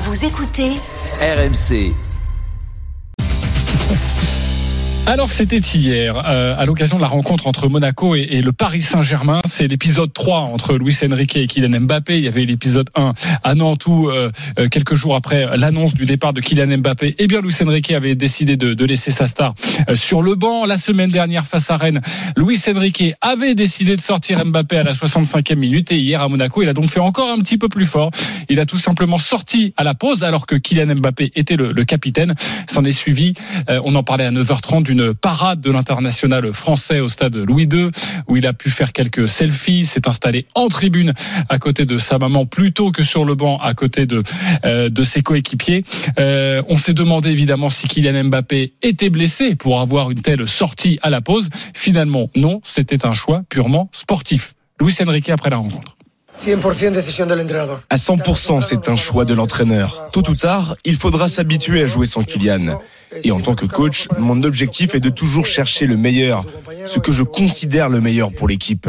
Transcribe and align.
Vous 0.00 0.24
écoutez 0.24 0.74
RMC. 1.20 2.07
Alors 5.08 5.30
c'était 5.30 5.56
hier, 5.56 6.22
euh, 6.26 6.54
à 6.58 6.66
l'occasion 6.66 6.98
de 6.98 7.00
la 7.00 7.08
rencontre 7.08 7.46
entre 7.46 7.66
Monaco 7.70 8.14
et, 8.14 8.28
et 8.30 8.42
le 8.42 8.52
Paris 8.52 8.82
Saint-Germain. 8.82 9.40
C'est 9.46 9.66
l'épisode 9.66 10.12
3 10.12 10.40
entre 10.40 10.74
Luis 10.76 10.98
Enrique 11.02 11.34
et 11.36 11.46
Kylian 11.46 11.80
Mbappé. 11.80 12.18
Il 12.18 12.24
y 12.24 12.28
avait 12.28 12.44
l'épisode 12.44 12.90
1 12.94 13.14
à 13.42 13.54
Nantes 13.54 13.86
où, 13.86 14.10
euh, 14.10 14.30
euh, 14.58 14.68
quelques 14.68 14.96
jours 14.96 15.14
après 15.16 15.56
l'annonce 15.56 15.94
du 15.94 16.04
départ 16.04 16.34
de 16.34 16.42
Kylian 16.42 16.76
Mbappé, 16.76 17.14
eh 17.16 17.26
bien 17.26 17.40
Luis 17.40 17.54
Enrique 17.62 17.90
avait 17.92 18.16
décidé 18.16 18.58
de, 18.58 18.74
de 18.74 18.84
laisser 18.84 19.10
sa 19.10 19.26
star 19.26 19.54
euh, 19.88 19.94
sur 19.94 20.20
le 20.20 20.34
banc. 20.34 20.66
La 20.66 20.76
semaine 20.76 21.10
dernière 21.10 21.46
face 21.46 21.70
à 21.70 21.78
Rennes, 21.78 22.02
Luis 22.36 22.60
Enrique 22.68 23.14
avait 23.22 23.54
décidé 23.54 23.96
de 23.96 24.02
sortir 24.02 24.44
Mbappé 24.44 24.76
à 24.76 24.82
la 24.82 24.92
65e 24.92 25.54
minute 25.56 25.90
et 25.90 25.96
hier 25.96 26.20
à 26.20 26.28
Monaco, 26.28 26.60
il 26.60 26.68
a 26.68 26.74
donc 26.74 26.90
fait 26.90 27.00
encore 27.00 27.30
un 27.30 27.38
petit 27.38 27.56
peu 27.56 27.70
plus 27.70 27.86
fort. 27.86 28.10
Il 28.50 28.60
a 28.60 28.66
tout 28.66 28.76
simplement 28.76 29.16
sorti 29.16 29.72
à 29.78 29.84
la 29.84 29.94
pause 29.94 30.22
alors 30.22 30.44
que 30.44 30.54
Kylian 30.54 30.96
Mbappé 30.96 31.32
était 31.34 31.56
le, 31.56 31.72
le 31.72 31.84
capitaine. 31.84 32.34
S'en 32.66 32.84
est 32.84 32.92
suivi, 32.92 33.32
euh, 33.70 33.80
on 33.86 33.94
en 33.94 34.02
parlait 34.02 34.26
à 34.26 34.30
9h30 34.30 34.82
d'une 34.82 34.97
parade 35.12 35.60
de 35.60 35.70
l'international 35.70 36.52
français 36.52 37.00
au 37.00 37.08
stade 37.08 37.36
Louis 37.36 37.68
II 37.72 37.90
où 38.26 38.36
il 38.36 38.46
a 38.46 38.52
pu 38.52 38.70
faire 38.70 38.92
quelques 38.92 39.28
selfies, 39.28 39.86
s'est 39.86 40.08
installé 40.08 40.46
en 40.54 40.68
tribune 40.68 41.14
à 41.48 41.58
côté 41.58 41.84
de 41.84 41.98
sa 41.98 42.18
maman 42.18 42.46
plutôt 42.46 42.90
que 42.92 43.02
sur 43.02 43.24
le 43.24 43.34
banc 43.34 43.58
à 43.58 43.74
côté 43.74 44.06
de 44.06 44.22
euh, 44.64 44.88
de 44.88 45.02
ses 45.02 45.22
coéquipiers. 45.22 45.84
Euh, 46.18 46.62
on 46.68 46.78
s'est 46.78 46.94
demandé 46.94 47.30
évidemment 47.30 47.68
si 47.68 47.88
Kylian 47.88 48.24
Mbappé 48.24 48.74
était 48.82 49.10
blessé 49.10 49.54
pour 49.54 49.80
avoir 49.80 50.10
une 50.10 50.20
telle 50.20 50.46
sortie 50.48 50.98
à 51.02 51.10
la 51.10 51.20
pause. 51.20 51.48
Finalement, 51.74 52.30
non, 52.36 52.60
c'était 52.64 53.06
un 53.06 53.14
choix 53.14 53.42
purement 53.48 53.90
sportif. 53.92 54.54
Luis 54.80 54.96
Enrique 55.00 55.30
après 55.30 55.50
la 55.50 55.56
rencontre. 55.56 55.96
100% 56.38 56.92
décision 56.92 57.26
de 57.26 57.34
l'entraîneur. 57.34 57.80
À 57.90 57.96
100%, 57.96 58.62
c'est 58.62 58.88
un 58.88 58.96
choix 58.96 59.24
de 59.24 59.34
l'entraîneur. 59.34 60.10
Tôt 60.12 60.28
ou 60.28 60.34
tard, 60.34 60.76
il 60.84 60.96
faudra 60.96 61.28
s'habituer 61.28 61.82
à 61.82 61.86
jouer 61.86 62.06
sans 62.06 62.22
Kylian. 62.22 62.78
Et 63.24 63.30
en 63.30 63.40
tant 63.40 63.54
que 63.54 63.66
coach, 63.66 64.08
mon 64.18 64.42
objectif 64.42 64.94
est 64.94 65.00
de 65.00 65.10
toujours 65.10 65.46
chercher 65.46 65.86
le 65.86 65.96
meilleur, 65.96 66.44
ce 66.86 66.98
que 66.98 67.12
je 67.12 67.22
considère 67.22 67.88
le 67.88 68.00
meilleur 68.00 68.32
pour 68.32 68.48
l'équipe. 68.48 68.88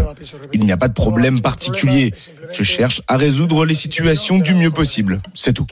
Il 0.53 0.66
n'y 0.66 0.72
a 0.72 0.78
pas 0.78 0.88
de 0.88 0.94
problème 0.94 1.42
particulier. 1.42 2.14
Je 2.52 2.64
cherche 2.64 3.02
à 3.08 3.17
résoudre 3.17 3.66
les 3.66 3.75
situations 3.75 4.38
du 4.38 4.56
mieux 4.56 4.72
possible. 4.72 5.22
C'est 5.34 5.53
tout. 5.53 5.67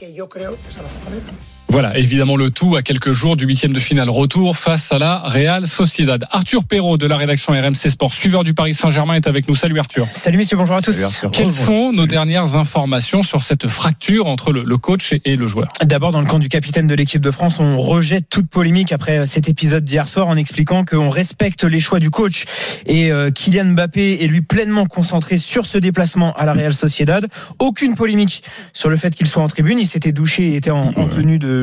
Voilà, 1.70 1.98
évidemment 1.98 2.36
le 2.36 2.48
tout 2.48 2.76
à 2.76 2.82
quelques 2.82 3.12
jours 3.12 3.36
du 3.36 3.44
huitième 3.44 3.74
de 3.74 3.78
finale 3.78 4.08
retour 4.08 4.56
face 4.56 4.90
à 4.90 4.98
la 4.98 5.18
Real 5.18 5.66
Sociedad. 5.66 6.26
Arthur 6.30 6.64
Perrault 6.64 6.96
de 6.96 7.06
la 7.06 7.18
rédaction 7.18 7.52
RMC 7.52 7.90
Sport, 7.90 8.10
suiveur 8.10 8.42
du 8.42 8.54
Paris 8.54 8.72
Saint-Germain, 8.72 9.14
est 9.14 9.26
avec 9.26 9.46
nous. 9.46 9.54
Salut 9.54 9.78
Arthur. 9.78 10.06
Salut 10.06 10.38
messieurs, 10.38 10.56
bonjour 10.56 10.76
à 10.76 10.80
tous. 10.80 10.96
Quelles 11.30 11.52
sont 11.52 11.92
nos 11.92 12.06
dernières 12.06 12.56
informations 12.56 13.22
sur 13.22 13.42
cette 13.42 13.68
fracture 13.68 14.28
entre 14.28 14.50
le, 14.50 14.78
coach 14.78 15.14
et, 15.26 15.36
le 15.36 15.46
joueur 15.46 15.70
D'abord, 15.84 16.10
dans 16.10 16.22
le 16.22 16.26
camp 16.26 16.38
du 16.38 16.48
capitaine 16.48 16.86
de 16.86 16.94
l'équipe 16.94 17.20
de 17.20 17.30
France, 17.30 17.60
on 17.60 17.76
rejette 17.76 18.30
toute 18.30 18.48
polémique 18.48 18.90
après 18.92 19.18
euh, 19.18 19.26
cet 19.26 19.50
épisode 19.50 19.84
d'hier 19.84 20.08
soir 20.08 20.26
en 20.28 20.36
expliquant 20.36 20.86
qu'on 20.86 21.10
respecte 21.10 21.64
les 21.64 21.80
choix 21.80 22.00
du 22.00 22.08
coach. 22.08 22.44
Et 22.86 23.12
euh, 23.12 23.30
Kylian 23.30 23.72
Mbappé 23.72 24.24
est 24.24 24.26
lui 24.26 24.40
pleinement 24.40 24.86
concentré 24.86 25.36
sur 25.36 25.66
ce 25.66 25.76
déplacement 25.76 26.32
à 26.32 26.46
la 26.46 26.54
Real 26.54 26.72
Sociedad. 26.72 27.28
Aucune 27.58 27.94
polémique 27.94 28.42
sur 28.72 28.88
le 28.88 28.96
fait 28.96 29.14
qu'il 29.14 29.26
soit 29.26 29.42
en 29.42 29.48
tribune. 29.48 29.78
Il 29.78 29.86
s'était 29.86 30.12
douché 30.12 30.48
et 30.48 30.56
était 30.56 30.70
en, 30.70 30.94
en 30.96 31.08
tenue 31.08 31.38
de, 31.38 31.57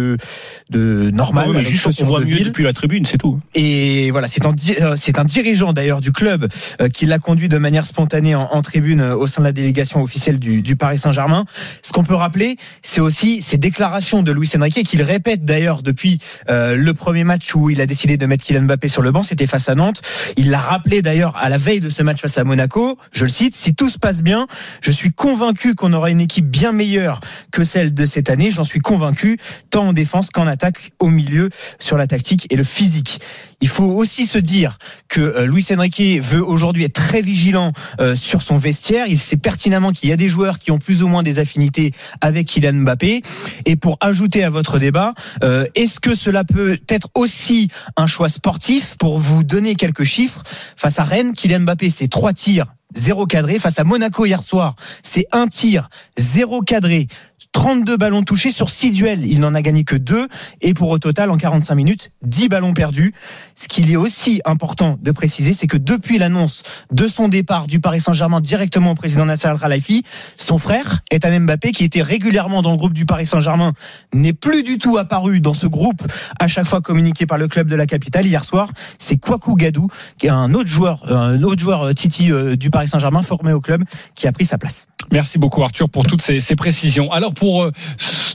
de 0.69 1.09
normal. 1.11 1.49
Mais 1.53 1.63
juste 1.63 2.01
on 2.01 2.05
voit 2.05 2.19
de 2.19 2.25
mieux 2.25 2.35
ville. 2.35 2.47
depuis 2.47 2.63
la 2.63 2.73
tribune, 2.73 3.05
c'est 3.05 3.17
tout. 3.17 3.39
Et 3.53 4.11
voilà, 4.11 4.27
c'est 4.27 4.45
un, 4.45 4.53
euh, 4.81 4.95
c'est 4.95 5.19
un 5.19 5.25
dirigeant 5.25 5.73
d'ailleurs 5.73 6.01
du 6.01 6.11
club 6.11 6.47
euh, 6.81 6.89
qui 6.89 7.05
l'a 7.05 7.19
conduit 7.19 7.49
de 7.49 7.57
manière 7.57 7.85
spontanée 7.85 8.35
en, 8.35 8.43
en 8.43 8.61
tribune 8.61 9.01
euh, 9.01 9.15
au 9.15 9.27
sein 9.27 9.41
de 9.41 9.47
la 9.47 9.51
délégation 9.53 10.01
officielle 10.01 10.39
du, 10.39 10.61
du 10.61 10.75
Paris 10.75 10.97
Saint-Germain. 10.97 11.45
Ce 11.81 11.91
qu'on 11.91 12.03
peut 12.03 12.15
rappeler, 12.15 12.57
c'est 12.81 13.01
aussi 13.01 13.41
ces 13.41 13.57
déclarations 13.57 14.23
de 14.23 14.31
Luis 14.31 14.49
Enrique 14.55 14.83
qu'il 14.83 15.01
répète 15.01 15.45
d'ailleurs 15.45 15.83
depuis 15.83 16.19
euh, 16.49 16.75
le 16.75 16.93
premier 16.93 17.23
match 17.23 17.53
où 17.55 17.69
il 17.69 17.81
a 17.81 17.85
décidé 17.85 18.17
de 18.17 18.25
mettre 18.25 18.43
Kylian 18.43 18.63
Mbappé 18.63 18.87
sur 18.87 19.01
le 19.01 19.11
banc, 19.11 19.23
c'était 19.23 19.47
face 19.47 19.69
à 19.69 19.75
Nantes. 19.75 20.01
Il 20.37 20.49
l'a 20.49 20.59
rappelé 20.59 21.01
d'ailleurs 21.01 21.35
à 21.37 21.49
la 21.49 21.57
veille 21.57 21.79
de 21.79 21.89
ce 21.89 22.03
match 22.03 22.21
face 22.21 22.37
à 22.37 22.43
Monaco. 22.43 22.97
Je 23.11 23.23
le 23.23 23.29
cite, 23.29 23.55
si 23.55 23.73
tout 23.73 23.89
se 23.89 23.97
passe 23.97 24.21
bien, 24.21 24.47
je 24.81 24.91
suis 24.91 25.11
convaincu 25.11 25.75
qu'on 25.75 25.93
aura 25.93 26.09
une 26.09 26.21
équipe 26.21 26.49
bien 26.49 26.71
meilleure 26.71 27.19
que 27.51 27.63
celle 27.63 27.93
de 27.93 28.05
cette 28.05 28.29
année. 28.29 28.51
J'en 28.51 28.63
suis 28.63 28.79
convaincu, 28.79 29.37
tant 29.69 29.84
en 29.87 29.93
défense 29.93 30.29
qu'en 30.31 30.47
attaque, 30.47 30.91
au 30.99 31.09
milieu, 31.09 31.49
sur 31.79 31.97
la 31.97 32.07
tactique 32.07 32.47
et 32.49 32.55
le 32.55 32.63
physique. 32.63 33.19
Il 33.61 33.67
faut 33.67 33.85
aussi 33.85 34.25
se 34.25 34.37
dire 34.37 34.77
que 35.07 35.21
euh, 35.21 35.45
Luis 35.45 35.65
Enrique 35.71 36.21
veut 36.21 36.45
aujourd'hui 36.45 36.83
être 36.83 36.93
très 36.93 37.21
vigilant 37.21 37.71
euh, 37.99 38.15
sur 38.15 38.41
son 38.41 38.57
vestiaire. 38.57 39.05
Il 39.07 39.17
sait 39.17 39.37
pertinemment 39.37 39.91
qu'il 39.91 40.09
y 40.09 40.13
a 40.13 40.17
des 40.17 40.29
joueurs 40.29 40.59
qui 40.59 40.71
ont 40.71 40.79
plus 40.79 41.03
ou 41.03 41.07
moins 41.07 41.23
des 41.23 41.39
affinités 41.39 41.91
avec 42.21 42.47
Kylian 42.47 42.81
Mbappé. 42.81 43.21
Et 43.65 43.75
pour 43.75 43.97
ajouter 44.01 44.43
à 44.43 44.49
votre 44.49 44.79
débat, 44.79 45.13
euh, 45.43 45.65
est-ce 45.75 45.99
que 45.99 46.15
cela 46.15 46.43
peut 46.43 46.77
être 46.89 47.09
aussi 47.15 47.69
un 47.95 48.07
choix 48.07 48.29
sportif 48.29 48.95
pour 48.97 49.19
vous 49.19 49.43
donner 49.43 49.75
quelques 49.75 50.03
chiffres? 50.03 50.43
Face 50.75 50.99
à 50.99 51.03
Rennes, 51.03 51.33
Kylian 51.33 51.61
Mbappé, 51.61 51.89
c'est 51.89 52.07
trois 52.07 52.33
tirs. 52.33 52.67
Zéro 52.95 53.25
cadré 53.25 53.59
face 53.59 53.77
à 53.77 53.83
Monaco 53.83 54.25
hier 54.25 54.41
soir. 54.41 54.75
C'est 55.03 55.27
un 55.33 55.47
tir, 55.47 55.89
zéro 56.17 56.61
cadré, 56.61 57.07
32 57.51 57.97
ballons 57.97 58.23
touchés 58.23 58.51
sur 58.51 58.69
6 58.69 58.91
duels. 58.91 59.25
Il 59.25 59.39
n'en 59.39 59.53
a 59.53 59.61
gagné 59.61 59.83
que 59.83 59.95
2 59.95 60.27
et 60.61 60.73
pour 60.73 60.89
au 60.89 60.99
total 60.99 61.29
en 61.29 61.37
45 61.37 61.75
minutes, 61.75 62.11
10 62.21 62.49
ballons 62.49 62.73
perdus. 62.73 63.13
Ce 63.55 63.67
qu'il 63.67 63.91
est 63.91 63.95
aussi 63.95 64.41
important 64.45 64.97
de 65.01 65.11
préciser, 65.11 65.53
c'est 65.53 65.67
que 65.67 65.77
depuis 65.77 66.17
l'annonce 66.17 66.63
de 66.91 67.07
son 67.07 67.27
départ 67.27 67.67
du 67.67 67.79
Paris 67.79 68.01
Saint-Germain 68.01 68.41
directement 68.41 68.91
au 68.91 68.95
président 68.95 69.25
Nasser 69.25 69.47
Al-Khelaifi, 69.47 70.03
son 70.37 70.57
frère, 70.57 71.01
Ethan 71.11 71.39
Mbappé, 71.39 71.71
qui 71.71 71.83
était 71.83 72.01
régulièrement 72.01 72.61
dans 72.61 72.71
le 72.71 72.77
groupe 72.77 72.93
du 72.93 73.05
Paris 73.05 73.25
Saint-Germain, 73.25 73.73
n'est 74.13 74.33
plus 74.33 74.63
du 74.63 74.77
tout 74.77 74.97
apparu 74.97 75.39
dans 75.39 75.53
ce 75.53 75.67
groupe 75.67 76.01
à 76.39 76.47
chaque 76.47 76.65
fois 76.65 76.81
communiqué 76.81 77.25
par 77.25 77.37
le 77.37 77.47
club 77.47 77.67
de 77.67 77.75
la 77.75 77.85
capitale. 77.85 78.25
Hier 78.25 78.43
soir, 78.43 78.69
c'est 78.99 79.17
Kwaku 79.17 79.55
Gadou, 79.55 79.87
qui 80.17 80.27
est 80.27 80.29
un 80.29 80.53
autre 80.53 80.69
joueur, 80.69 81.11
un 81.11 81.41
autre 81.43 81.61
joueur 81.61 81.83
euh, 81.83 81.93
Titi 81.93 82.31
euh, 82.31 82.55
du 82.55 82.69
Paris 82.69 82.84
Saint-Germain 82.87 83.21
formé 83.21 83.53
au 83.53 83.61
club, 83.61 83.83
qui 84.15 84.27
a 84.27 84.31
pris 84.31 84.45
sa 84.45 84.57
place. 84.57 84.87
Merci 85.11 85.37
beaucoup 85.37 85.63
Arthur 85.63 85.89
pour 85.89 86.05
toutes 86.05 86.21
ces, 86.21 86.55
précisions. 86.55 87.11
Alors 87.11 87.33
pour 87.33 87.63
euh, 87.63 87.71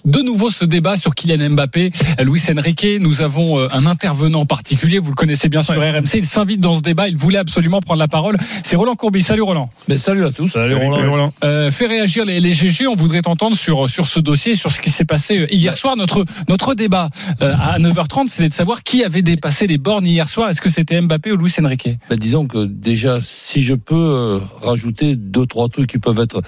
de 0.05 0.21
nouveau 0.21 0.51
ce 0.51 0.65
débat 0.65 0.97
sur 0.97 1.15
Kylian 1.15 1.51
Mbappé, 1.51 1.91
Luis 2.23 2.43
Enrique, 2.57 2.87
nous 3.01 3.23
avons 3.23 3.59
euh, 3.59 3.69
un 3.73 3.87
intervenant 3.87 4.47
particulier, 4.47 4.99
vous 4.99 5.11
le 5.11 5.15
connaissez 5.15 5.49
bien 5.49 5.63
sur 5.63 5.75
RMC, 5.75 6.15
il 6.15 6.27
s'invite 6.27 6.61
dans 6.61 6.75
ce 6.75 6.83
débat, 6.83 7.09
il 7.09 7.17
voulait 7.17 7.39
absolument 7.39 7.81
prendre 7.81 7.99
la 7.99 8.09
parole. 8.09 8.37
C'est 8.63 8.77
Roland 8.77 8.97
Courbis. 8.97 9.23
Salut 9.23 9.43
Roland. 9.43 9.71
Mais 9.89 9.97
salut 9.97 10.25
à 10.25 10.31
tous. 10.31 10.49
Salut 10.49 10.75
Roland. 10.75 11.33
Euh, 11.45 11.71
fait 11.71 11.87
réagir 11.87 12.25
les, 12.25 12.41
les 12.41 12.53
GG, 12.53 12.87
on 12.87 12.95
voudrait 12.95 13.23
t'entendre 13.23 13.57
sur 13.57 13.89
sur 13.89 14.07
ce 14.07 14.21
dossier, 14.21 14.55
sur 14.55 14.71
ce 14.71 14.81
qui 14.81 14.91
s'est 14.91 15.05
passé 15.05 15.39
euh, 15.39 15.47
hier 15.51 15.77
soir. 15.77 15.97
Notre 15.97 16.25
notre 16.49 16.75
débat 16.75 17.11
euh, 17.43 17.55
à 17.61 17.79
9h30, 17.79 18.29
c'était 18.29 18.49
de 18.49 18.55
savoir 18.55 18.83
qui 18.83 19.05
avait 19.05 19.23
dépassé 19.23 19.67
les 19.67 19.79
bornes 19.79 20.07
hier 20.07 20.29
soir. 20.29 20.49
Est-ce 20.49 20.61
que 20.61 20.71
c'était 20.71 21.01
Mbappé 21.01 21.33
ou 21.33 21.37
Luis 21.37 21.55
Enrique? 21.63 21.89
Ben, 22.09 22.19
disons 22.19 22.47
que 22.47 22.65
déjà, 22.65 23.19
si 23.23 23.63
je 23.63 23.75
peux 23.75 23.95
euh, 23.95 24.41
rajouter 24.63 25.17
deux 25.17 25.47
trois 25.47 25.69
trucs 25.69 25.91
qui 25.91 25.99
peuvent 25.99 26.21
être 26.21 26.43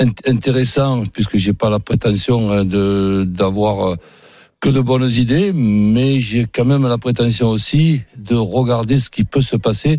int- 0.00 0.28
intéressants, 0.28 1.04
puisque 1.12 1.36
j'ai 1.36 1.52
pas 1.52 1.70
la 1.70 1.78
prétention 1.78 2.50
hein, 2.50 2.64
de 2.64 3.24
d'avoir 3.26 3.88
euh, 3.88 3.96
que 4.60 4.70
de 4.70 4.80
bonnes 4.80 5.10
idées, 5.10 5.52
mais 5.52 6.20
j'ai 6.20 6.46
quand 6.46 6.64
même 6.64 6.86
la 6.86 6.98
prétention 6.98 7.48
aussi 7.50 8.00
de 8.16 8.34
regarder 8.34 8.98
ce 8.98 9.10
qui 9.10 9.24
peut 9.24 9.42
se 9.42 9.56
passer 9.56 9.98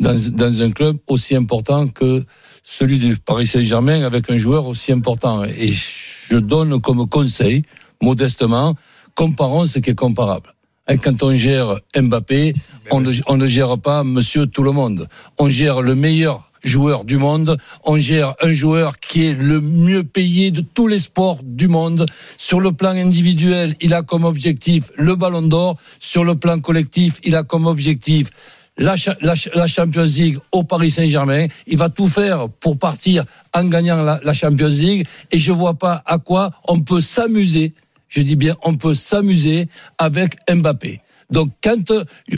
dans, 0.00 0.16
dans 0.32 0.62
un 0.62 0.70
club 0.70 0.98
aussi 1.08 1.34
important 1.34 1.88
que 1.88 2.24
celui 2.62 2.98
du 2.98 3.16
Paris 3.16 3.46
Saint-Germain 3.46 4.02
avec 4.04 4.30
un 4.30 4.36
joueur 4.36 4.66
aussi 4.66 4.92
important. 4.92 5.44
Et 5.44 5.72
je 5.72 6.36
donne 6.36 6.80
comme 6.80 7.08
conseil, 7.08 7.62
modestement, 8.02 8.74
comparons 9.14 9.64
ce 9.66 9.78
qui 9.78 9.90
est 9.90 9.94
comparable. 9.94 10.54
Et 10.88 10.98
quand 10.98 11.22
on 11.22 11.34
gère 11.34 11.76
Mbappé, 11.96 12.52
on 12.90 13.00
ne, 13.00 13.12
on 13.26 13.36
ne 13.38 13.46
gère 13.46 13.78
pas 13.78 14.04
monsieur 14.04 14.46
tout 14.46 14.62
le 14.62 14.72
monde. 14.72 15.08
On 15.38 15.48
gère 15.48 15.80
le 15.80 15.94
meilleur 15.94 16.52
joueur 16.64 17.04
du 17.04 17.16
monde. 17.18 17.58
On 17.84 17.96
gère 17.96 18.34
un 18.42 18.52
joueur 18.52 18.98
qui 18.98 19.26
est 19.26 19.32
le 19.34 19.60
mieux 19.60 20.02
payé 20.02 20.50
de 20.50 20.60
tous 20.60 20.86
les 20.86 20.98
sports 20.98 21.38
du 21.42 21.68
monde. 21.68 22.06
Sur 22.38 22.60
le 22.60 22.72
plan 22.72 22.90
individuel, 22.96 23.74
il 23.80 23.94
a 23.94 24.02
comme 24.02 24.24
objectif 24.24 24.90
le 24.96 25.14
ballon 25.14 25.42
d'or. 25.42 25.76
Sur 26.00 26.24
le 26.24 26.34
plan 26.34 26.58
collectif, 26.60 27.20
il 27.24 27.36
a 27.36 27.42
comme 27.42 27.66
objectif 27.66 28.28
la, 28.76 28.96
cha- 28.96 29.16
la, 29.20 29.34
cha- 29.36 29.50
la 29.54 29.66
Champions 29.68 30.02
League 30.04 30.38
au 30.50 30.64
Paris 30.64 30.90
Saint-Germain. 30.90 31.46
Il 31.66 31.78
va 31.78 31.90
tout 31.90 32.08
faire 32.08 32.48
pour 32.48 32.78
partir 32.78 33.24
en 33.54 33.64
gagnant 33.64 34.02
la, 34.02 34.34
Champions 34.34 34.68
League. 34.68 35.06
Et 35.30 35.38
je 35.38 35.52
vois 35.52 35.74
pas 35.74 36.02
à 36.06 36.18
quoi 36.18 36.50
on 36.68 36.80
peut 36.80 37.00
s'amuser 37.00 37.72
je 38.06 38.22
dis 38.22 38.36
bien, 38.36 38.54
on 38.62 38.76
peut 38.76 38.94
s'amuser 38.94 39.66
avec 39.98 40.36
Mbappé. 40.48 41.00
Donc 41.30 41.50
quand 41.62 41.92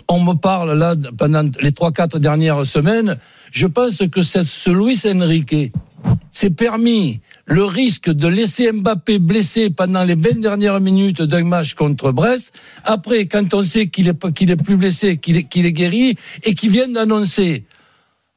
on 0.09 0.21
me 0.21 0.35
parle 0.35 0.79
là 0.79 0.95
pendant 1.17 1.49
les 1.61 1.73
trois 1.73 1.93
quatre 1.93 2.19
dernières 2.19 2.65
semaines, 2.67 3.19
je 3.53 3.67
pense 3.67 3.99
que 4.11 4.23
ce 4.23 4.71
Luis 4.71 5.03
Enrique 5.07 5.73
s'est 6.31 6.51
permis 6.51 7.21
le 7.47 7.65
risque 7.65 8.11
de 8.11 8.27
laisser 8.27 8.73
Mbappé 8.73 9.19
blessé 9.19 9.71
pendant 9.71 10.03
les 10.03 10.17
20 10.17 10.41
dernières 10.41 10.81
minutes 10.81 11.23
d'un 11.23 11.45
match 11.45 11.75
contre 11.75 12.11
Brest. 12.11 12.53
Après, 12.85 13.27
quand 13.27 13.55
on 13.55 13.63
sait 13.63 13.87
qu'il 13.87 14.09
est 14.09 14.33
qu'il 14.33 14.51
est 14.51 14.57
plus 14.57 14.77
blessé, 14.77 15.17
qu'il 15.17 15.37
est, 15.37 15.45
qu'il 15.45 15.65
est 15.65 15.73
guéri 15.73 16.17
et 16.43 16.55
qu'il 16.55 16.71
vient 16.71 16.89
d'annoncer. 16.89 17.65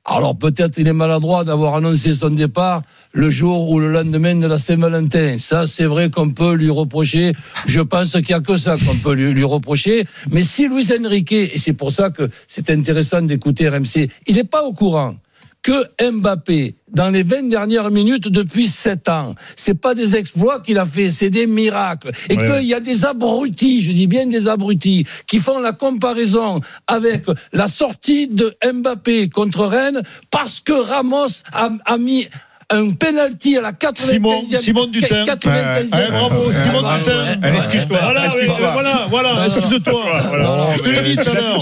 Alors 0.05 0.37
peut-être 0.37 0.77
il 0.77 0.87
est 0.87 0.93
maladroit 0.93 1.43
d'avoir 1.43 1.75
annoncé 1.75 2.13
son 2.13 2.31
départ 2.31 2.81
le 3.11 3.29
jour 3.29 3.69
ou 3.69 3.79
le 3.79 3.91
lendemain 3.91 4.35
de 4.35 4.47
la 4.47 4.57
Saint-Valentin. 4.57 5.37
Ça, 5.37 5.67
c'est 5.67 5.85
vrai 5.85 6.09
qu'on 6.09 6.31
peut 6.31 6.53
lui 6.53 6.69
reprocher. 6.69 7.33
Je 7.67 7.81
pense 7.81 8.13
qu'il 8.13 8.27
n'y 8.29 8.33
a 8.33 8.39
que 8.39 8.57
ça 8.57 8.75
qu'on 8.77 8.95
peut 8.95 9.13
lui, 9.13 9.43
reprocher. 9.43 10.05
Mais 10.31 10.41
si 10.41 10.67
Luis 10.67 10.89
Enrique, 10.93 11.31
et 11.31 11.57
c'est 11.57 11.73
pour 11.73 11.91
ça 11.91 12.09
que 12.09 12.29
c'est 12.47 12.69
intéressant 12.69 13.21
d'écouter 13.21 13.69
RMC, 13.69 14.09
il 14.27 14.35
n'est 14.35 14.43
pas 14.43 14.63
au 14.63 14.73
courant 14.73 15.15
que 15.61 16.11
Mbappé, 16.11 16.75
dans 16.91 17.09
les 17.09 17.23
20 17.23 17.49
dernières 17.49 17.91
minutes 17.91 18.27
depuis 18.27 18.67
7 18.67 19.09
ans, 19.09 19.35
c'est 19.55 19.79
pas 19.79 19.93
des 19.93 20.15
exploits 20.15 20.59
qu'il 20.61 20.77
a 20.77 20.85
fait, 20.85 21.09
c'est 21.09 21.29
des 21.29 21.47
miracles. 21.47 22.11
Et 22.29 22.37
qu'il 22.37 22.63
y 22.63 22.73
a 22.73 22.79
des 22.79 23.05
abrutis, 23.05 23.83
je 23.83 23.91
dis 23.91 24.07
bien 24.07 24.25
des 24.25 24.47
abrutis, 24.47 25.05
qui 25.27 25.39
font 25.39 25.59
la 25.59 25.73
comparaison 25.73 26.61
avec 26.87 27.25
la 27.51 27.67
sortie 27.67 28.27
de 28.27 28.53
Mbappé 28.73 29.29
contre 29.29 29.65
Rennes 29.65 30.01
parce 30.31 30.59
que 30.59 30.73
Ramos 30.73 31.43
a, 31.51 31.69
a 31.85 31.97
mis 31.97 32.27
un 32.71 32.91
penalty 32.91 33.57
à 33.57 33.61
la 33.61 33.71
95e. 33.71 33.95
Simon, 34.11 34.41
Simon 34.43 34.85
Dutin. 34.87 35.23
95e. 35.23 35.89
Eh, 36.07 36.11
bravo, 36.11 36.51
Simon 36.51 36.81
Ah, 36.85 36.97
Dutin. 36.99 37.23
ouais. 37.41 37.55
Excuse-toi. 37.57 37.97
Voilà, 38.01 38.25
Excuse-toi. 38.25 38.55
oui, 38.59 38.65
voilà, 38.73 39.05
voilà, 39.09 39.45
excuse-toi. 39.45 40.03
Non, 40.43 40.67
Je 40.77 40.81
te 40.83 40.89
l'ai 40.89 41.01
dit 41.01 41.15
tout 41.15 41.29
à 41.29 41.33
l'heure. 41.33 41.57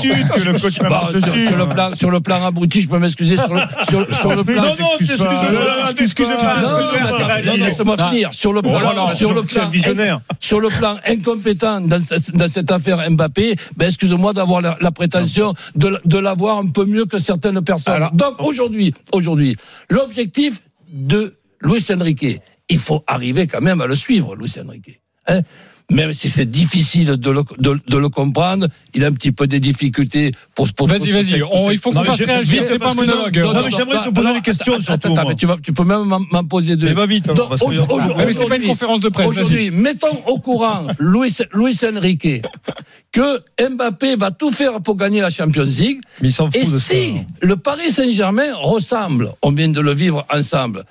Bah, 0.89 1.09
sur, 1.11 1.57
le 1.57 1.65
plan, 1.69 1.95
sur 1.95 2.11
le 2.11 2.19
plan 2.19 2.45
abruti, 2.45 2.81
je 2.81 2.89
peux 2.89 2.99
m'excuser 2.99 3.35
sur 3.37 3.53
le, 3.53 3.61
sur, 3.89 4.15
sur 4.17 4.35
le 4.35 4.43
plan. 4.43 4.61
Non, 4.63 4.75
non, 4.79 4.97
pas. 5.17 6.35
pas. 6.37 7.41
Non, 7.45 7.53
laisse-moi 7.55 7.95
Ah. 7.99 8.09
finir. 8.09 8.29
Sur 8.33 8.53
le 8.53 8.61
plan, 8.61 8.71
Voilà, 8.79 9.15
sur 9.15 9.33
le 9.33 9.43
plan, 9.43 9.69
visionnaire. 9.69 10.19
sur 10.39 10.59
le 10.59 10.69
plan 10.69 10.97
incompétent 11.07 11.81
dans, 11.81 12.01
ce- 12.01 12.31
dans 12.31 12.47
cette 12.47 12.71
affaire 12.71 13.09
Mbappé, 13.09 13.55
ben 13.75 13.87
excuse-moi 13.87 14.33
d'avoir 14.33 14.61
la, 14.61 14.77
la 14.81 14.91
prétention 14.91 15.53
de, 15.75 16.17
l'avoir 16.17 16.57
un 16.57 16.67
peu 16.67 16.85
mieux 16.85 17.05
que 17.05 17.17
certaines 17.19 17.61
personnes. 17.61 17.93
Alors- 17.95 18.11
Donc 18.13 18.35
aujourd'hui, 18.39 18.93
aujourd'hui, 19.11 19.55
l'objectif 19.89 20.61
de 20.89 21.37
Luis 21.61 21.85
Enrique, 21.91 22.41
il 22.69 22.79
faut 22.79 23.03
arriver 23.07 23.47
quand 23.47 23.61
même 23.61 23.81
à 23.81 23.87
le 23.87 23.95
suivre, 23.95 24.35
Luis 24.35 24.53
Enrique. 24.59 25.01
Hein 25.27 25.41
même 25.89 26.11
si 26.13 26.29
c'est 26.29 26.45
difficile 26.45 27.07
de 27.15 27.29
le, 27.29 27.41
de, 27.59 27.79
de 27.87 27.97
le 27.97 28.09
comprendre, 28.09 28.67
il 28.93 29.05
a 29.05 29.07
un 29.07 29.13
petit 29.13 29.31
peu 29.31 29.47
des 29.47 29.59
difficultés 29.61 30.33
pour 30.53 30.65
Vas-y, 30.65 30.75
pour- 30.75 30.87
vas-y, 31.13 31.39
pour- 31.39 31.71
il 31.71 31.77
faut 31.79 31.93
Non, 31.93 32.01
qu'on 32.01 32.05
fasse 32.07 32.21
réagir, 32.23 32.63
c'est 32.65 32.77
pas 32.77 32.87
un 32.87 32.95
que 32.95 32.95
non, 33.05 33.05
monologue. 33.05 33.37
non, 33.37 33.63
mais 33.63 33.71
j'aimerais 33.71 34.05
te 34.05 34.09
poser 34.13 34.33
des 34.33 34.41
questions, 34.41 34.81
surtout, 34.81 35.13
attends, 35.13 35.27
mais 35.29 35.35
tu, 35.35 35.45
vas, 35.45 35.55
tu 35.63 35.71
peux 35.71 35.85
même 35.85 36.03
m'en- 36.03 36.43
poser 36.43 36.75
deux. 36.75 36.87
Mais 36.87 36.93
va 36.93 37.05
vite, 37.05 37.27
Donc, 37.27 37.37
que- 37.37 38.25
mais 38.25 38.33
c'est 38.33 38.47
pas 38.47 38.57
une 38.57 38.67
conférence 38.67 38.99
de 38.99 39.07
presse, 39.09 39.27
vas-y. 39.27 39.39
Aujourd'hui, 39.39 39.71
mettons 39.71 40.21
au 40.25 40.39
courant 40.39 40.87
Luis, 40.99 41.37
Luis 41.53 41.77
Enrique 41.85 42.41
que 43.13 43.39
Mbappé 43.69 44.17
va 44.17 44.31
tout 44.31 44.51
faire 44.51 44.81
pour 44.81 44.97
gagner 44.97 45.21
la 45.21 45.29
Champions 45.29 45.63
League. 45.63 46.01
Mais 46.21 46.27
il 46.27 46.31
s'en 46.33 46.47
fout 46.51 46.55
Et 46.57 46.65
de 46.65 46.69
ça. 46.79 46.79
si 46.79 47.13
le 47.41 47.55
Paris 47.55 47.91
Saint-Germain 47.91 48.53
ressemble, 48.61 49.31
on 49.41 49.51
vient 49.51 49.69
de 49.69 49.79
le 49.79 49.93
vivre 49.93 50.25
ensemble, 50.33 50.83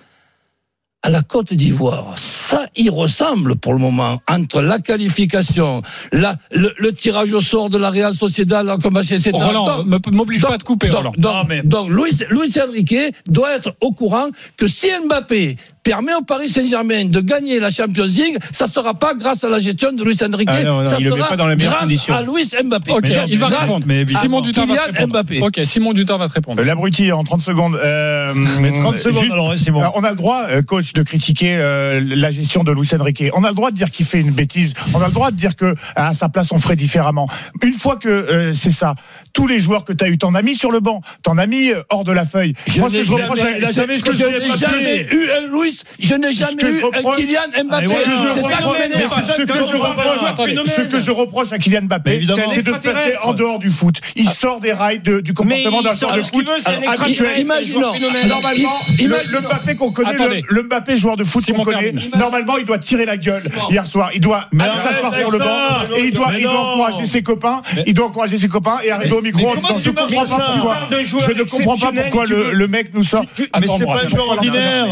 à 1.06 1.08
la 1.08 1.22
Côte 1.22 1.54
d'Ivoire, 1.54 2.14
ça 2.16 2.66
y 2.76 2.88
ressemble 2.88 3.54
pour 3.54 3.72
le 3.74 3.78
moment 3.78 4.18
entre 4.28 4.60
la 4.60 4.80
qualification, 4.80 5.82
la, 6.10 6.34
le, 6.50 6.72
le 6.78 6.92
tirage 6.92 7.32
au 7.32 7.40
sort 7.40 7.70
de 7.70 7.78
la 7.78 7.90
Real 7.90 8.12
Sociedad, 8.14 8.66
etc. 8.66 9.30
Roland, 9.32 9.84
Donc- 9.84 10.06
me- 10.08 10.16
m'oblige 10.16 10.42
pas 10.42 10.54
à 10.54 10.58
te 10.58 10.64
couper, 10.64 10.88
Roland. 10.90 11.12
donc, 11.12 11.18
donc, 11.20 11.32
Non, 11.32 11.44
mais- 11.48 11.62
donc 11.62 11.90
Luis, 11.90 12.18
Luis 12.30 12.52
Enrique 12.60 12.96
doit 13.28 13.54
être 13.54 13.76
au 13.80 13.92
courant 13.92 14.28
que 14.56 14.66
si 14.66 14.88
Mbappé 15.06 15.56
permet 15.86 16.14
au 16.14 16.22
Paris 16.22 16.48
Saint-Germain 16.48 17.04
de 17.04 17.20
gagner 17.20 17.60
la 17.60 17.70
Champions 17.70 18.06
League, 18.06 18.36
ça 18.50 18.66
sera 18.66 18.92
pas 18.94 19.14
grâce 19.14 19.44
à 19.44 19.48
la 19.48 19.60
gestion 19.60 19.92
de 19.92 20.02
Luis 20.02 20.18
Enrique, 20.20 20.48
Ah 20.50 20.64
non, 20.64 20.78
non, 20.78 20.84
ça 20.84 20.96
il 20.98 21.04
le 21.04 21.10
met 21.12 21.16
sera 21.18 21.28
pas 21.28 21.36
dans 21.36 21.54
grâce 21.54 21.78
conditions. 21.82 22.14
à 22.14 22.22
Luis 22.22 22.50
Mbappé. 22.64 22.92
Mais 23.04 23.10
il 23.28 23.38
va 23.38 23.46
grâce 23.46 23.60
répondre. 23.60 23.84
mais 23.86 24.04
Simon 24.08 24.40
Dutin 24.40 24.66
va 24.66 24.74
te 24.74 24.80
Kylian 24.80 24.92
répondre. 24.92 25.12
Mbappé. 25.12 25.40
Ok, 25.42 25.60
Simon 25.62 25.92
Dutin 25.92 26.16
va 26.16 26.28
te 26.28 26.32
répondre. 26.34 26.60
Euh, 26.60 26.64
L'abruti 26.64 27.12
en 27.12 27.22
30 27.22 27.40
secondes. 27.40 27.76
Euh, 27.76 28.34
Mais 28.60 28.72
30 28.72 28.98
secondes, 28.98 29.22
juste- 29.22 29.32
alors, 29.32 29.56
Simon. 29.56 29.82
On 29.94 30.02
a 30.02 30.10
le 30.10 30.16
droit, 30.16 30.46
euh, 30.50 30.62
coach, 30.62 30.92
de 30.92 31.02
critiquer 31.02 31.56
euh, 31.56 32.00
la 32.04 32.32
gestion 32.32 32.64
de 32.64 32.72
Luis 32.72 32.88
Enrique. 32.98 33.22
On 33.34 33.44
a 33.44 33.50
le 33.50 33.54
droit 33.54 33.70
de 33.70 33.76
dire 33.76 33.92
qu'il 33.92 34.06
fait 34.06 34.20
une 34.20 34.32
bêtise. 34.32 34.74
On 34.92 35.00
a 35.00 35.06
le 35.06 35.12
droit 35.12 35.30
de 35.30 35.36
dire 35.36 35.54
que 35.54 35.76
à 35.94 36.14
sa 36.14 36.28
place 36.28 36.48
on 36.50 36.58
ferait 36.58 36.74
différemment. 36.76 37.28
Une 37.62 37.74
fois 37.74 37.94
que 37.94 38.08
euh, 38.08 38.54
c'est 38.54 38.72
ça, 38.72 38.96
tous 39.32 39.46
les 39.46 39.60
joueurs 39.60 39.84
que 39.84 39.92
tu 39.92 40.04
as 40.04 40.08
eu, 40.08 40.18
t'en 40.18 40.34
as 40.34 40.42
mis 40.42 40.56
sur 40.56 40.72
le 40.72 40.80
banc, 40.80 41.00
t'en 41.22 41.38
as 41.38 41.46
mis 41.46 41.70
hors 41.90 42.02
de 42.02 42.10
la 42.12 42.26
feuille. 42.26 42.54
Je 42.66 42.80
Moi, 42.80 42.90
ce 42.90 42.96
que 42.96 43.02
je 43.04 43.12
reproche, 43.12 43.38
jamais- 43.38 45.06
eu 45.12 45.28
un 45.38 45.52
Luis, 45.52 45.75
je 45.98 46.14
n'ai 46.14 46.32
jamais 46.32 46.54
que 46.56 46.70
je 46.72 46.78
eu 46.78 46.84
un 46.84 47.14
Kylian 47.14 47.64
Mbappé. 47.64 47.86
C'est 48.28 48.42
ça 48.42 48.56
qui 48.56 48.72
m'énerve. 48.78 49.22
ce 49.22 49.42
que 49.42 49.54
je 49.54 49.76
reproche, 49.76 50.66
ce 50.76 50.82
que 50.82 51.00
je 51.00 51.10
reproche 51.10 51.52
à 51.52 51.58
Kylian 51.58 51.82
Mbappé, 51.82 52.20
c'est 52.26 52.26
de 52.26 52.34
se 52.34 52.40
passer 52.42 52.58
Extraterrestre. 52.60 53.28
en 53.28 53.34
dehors 53.34 53.58
du 53.58 53.70
foot. 53.70 53.96
Il 54.14 54.28
sort 54.28 54.60
des 54.60 54.72
rails 54.72 55.00
de- 55.00 55.20
du 55.20 55.34
comportement 55.34 55.82
d'un 55.82 55.94
joueur 55.94 56.10
sort 56.10 56.12
de 56.16 56.22
foot 56.22 56.46
Imaginons. 57.38 57.92
Normalement, 58.28 58.78
I- 58.98 59.06
le, 59.06 59.40
Mbappé 59.40 59.74
qu'on 59.76 59.92
connaît, 59.92 60.16
le, 60.48 60.62
Mbappé 60.62 60.96
joueur 60.96 61.16
de 61.16 61.24
foot 61.24 61.44
qu'on 61.52 61.64
connaît, 61.64 61.94
normalement, 62.16 62.56
il 62.58 62.64
doit 62.64 62.78
tirer 62.78 63.04
la 63.04 63.16
gueule 63.16 63.42
hier 63.70 63.86
soir. 63.86 64.10
Il 64.14 64.20
doit 64.20 64.48
s'asseoir 64.82 65.14
sur 65.14 65.30
le 65.30 65.38
banc 65.38 65.44
et 65.96 66.04
il 66.06 66.12
doit, 66.12 66.28
encourager 66.56 67.06
ses 67.06 67.22
copains. 67.22 67.62
Il 67.86 67.94
doit 67.94 68.06
encourager 68.06 68.38
ses 68.38 68.48
copains 68.48 68.78
et 68.84 68.90
arriver 68.90 69.12
au 69.16 69.22
micro 69.22 69.48
en 69.48 69.54
disant 69.54 69.78
je 69.78 69.90
comprends 69.90 70.24
pas 70.24 70.46
pourquoi. 70.52 70.76
Je 70.90 71.32
ne 71.32 71.42
comprends 71.44 71.76
pas 71.76 71.92
pourquoi 71.92 72.26
le, 72.26 72.66
mec 72.68 72.90
nous 72.94 73.04
sort. 73.04 73.24
Mais 73.38 73.66
c'est 73.68 73.86
pas 73.86 74.02
un 74.04 74.08
joueur 74.08 74.28
ordinaire. 74.30 74.86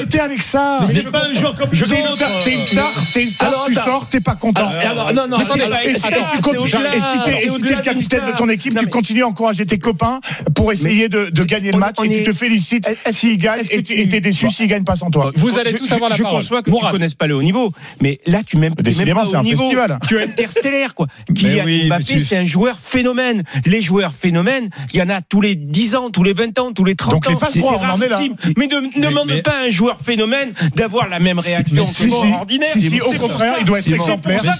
Arrêtez 0.00 0.20
avec 0.20 0.42
ça. 0.42 0.78
Mais 0.80 0.86
c'est 0.86 1.10
pas 1.10 1.26
un 1.26 1.32
joueur 1.32 1.54
comme 1.54 1.68
Je 1.72 1.84
les 1.84 2.00
une 2.00 2.06
autres. 2.06 2.16
star, 2.16 2.38
t'es 2.44 2.52
une 2.54 2.62
star, 2.62 2.92
t'es 3.12 3.22
une 3.22 3.28
star, 3.28 3.48
Alors, 3.48 3.66
tu 3.68 3.74
sors, 3.74 4.06
t'es 4.08 4.20
pas 4.20 4.34
content. 4.34 4.66
Alors, 4.68 5.12
non, 5.12 5.26
non, 5.28 5.38
attendez, 5.38 5.64
et 5.84 5.96
si 5.96 6.02
t'es- 6.02 7.74
le 7.74 7.80
capitaine 7.82 8.26
de 8.26 8.36
ton 8.36 8.48
équipe, 8.48 8.78
tu 8.78 8.86
continues 8.86 9.22
à 9.22 9.26
encourager 9.28 9.66
tes 9.66 9.78
copains 9.78 10.20
pour 10.54 10.72
essayer 10.72 11.08
de, 11.08 11.30
gagner 11.44 11.72
le 11.72 11.78
match 11.78 11.96
et 12.04 12.08
tu 12.08 12.22
te 12.22 12.32
félicites 12.32 12.88
s'ils 13.10 13.38
gagnent 13.38 13.62
et 13.70 13.82
t'es 14.08 14.20
déçu 14.20 14.50
s'ils 14.50 14.66
gagnent 14.68 14.84
pas 14.84 14.96
sans 14.96 15.10
toi. 15.10 15.32
Vous 15.36 15.58
allez 15.58 15.74
tous 15.74 15.88
Je- 15.88 15.94
avoir 15.94 16.10
la 16.10 16.16
je 16.16 16.22
parole. 16.22 16.40
conçois 16.40 16.62
que 16.62 16.70
tu 16.70 16.76
connaisses 16.90 17.14
pas 17.14 17.26
le 17.26 17.34
haut 17.34 17.42
niveau, 17.42 17.72
mais 18.00 18.20
là 18.26 18.40
tu 18.46 18.56
m'aimes 18.56 18.74
Décidément, 18.78 19.22
pas 19.22 19.28
c'est 19.30 19.36
un 19.36 19.42
niveau. 19.42 19.62
festival. 19.64 19.98
Tu 20.08 20.16
es 20.18 20.22
interstellaire 20.24 20.94
quoi. 20.94 21.06
Kylian 21.34 21.86
Mbappé, 21.88 22.18
c'est 22.20 22.36
un 22.36 22.46
joueur 22.46 22.76
phénomène. 22.82 23.42
Les 23.66 23.82
joueurs 23.82 24.12
phénomènes, 24.18 24.70
il 24.92 24.98
y 24.98 25.02
en 25.02 25.08
a 25.08 25.20
tous 25.22 25.40
les 25.40 25.54
10 25.54 25.94
ans, 25.96 26.10
tous 26.10 26.22
les 26.22 26.32
20 26.32 26.58
ans, 26.58 26.72
tous 26.72 26.84
les 26.84 26.94
30 26.94 27.12
Donc, 27.14 27.26
ans. 27.28 27.30
les 27.54 27.58
est 27.60 27.62
là. 27.62 27.76
rarissime. 27.78 28.34
Mais 28.56 28.66
ne 28.66 29.02
demande 29.08 29.42
pas 29.42 29.54
un 29.66 29.70
joueur 29.70 29.79
phénomène 30.02 30.52
d'avoir 30.76 31.08
la 31.08 31.18
même 31.18 31.38
réaction 31.38 31.84
que 31.84 31.90
si, 31.90 32.08
joueur 32.08 32.40
ordinaire. 32.40 32.74
Au 33.06 33.12
contraire, 33.18 33.54
il 33.60 33.66
doit 33.66 33.78
être 33.78 33.88
exemplaire. 33.88 34.42
joueur 34.42 34.54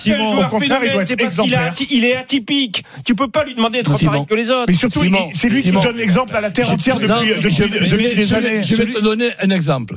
il 1.91 2.05
est 2.05 2.17
atypique. 2.17 2.83
Tu 3.05 3.15
peux 3.15 3.29
pas 3.29 3.45
lui 3.45 3.55
demander 3.55 3.79
d'être 3.79 3.99
pareil 4.05 4.27
que 4.27 4.35
les 4.35 4.51
autres. 4.51 4.65
Mais 4.69 4.75
surtout, 4.75 5.05
c'est 5.33 5.49
lui 5.49 5.63
qui 5.63 5.71
donne 5.73 5.97
l'exemple 5.97 6.35
à 6.37 6.41
la 6.41 6.51
terre 6.51 6.71
entière 6.71 6.99
depuis, 6.99 8.15
des 8.15 8.35
années. 8.35 8.63
Je 8.63 8.75
vais 8.77 8.87
te 8.87 9.01
donner 9.01 9.31
un 9.43 9.51
exemple. 9.51 9.97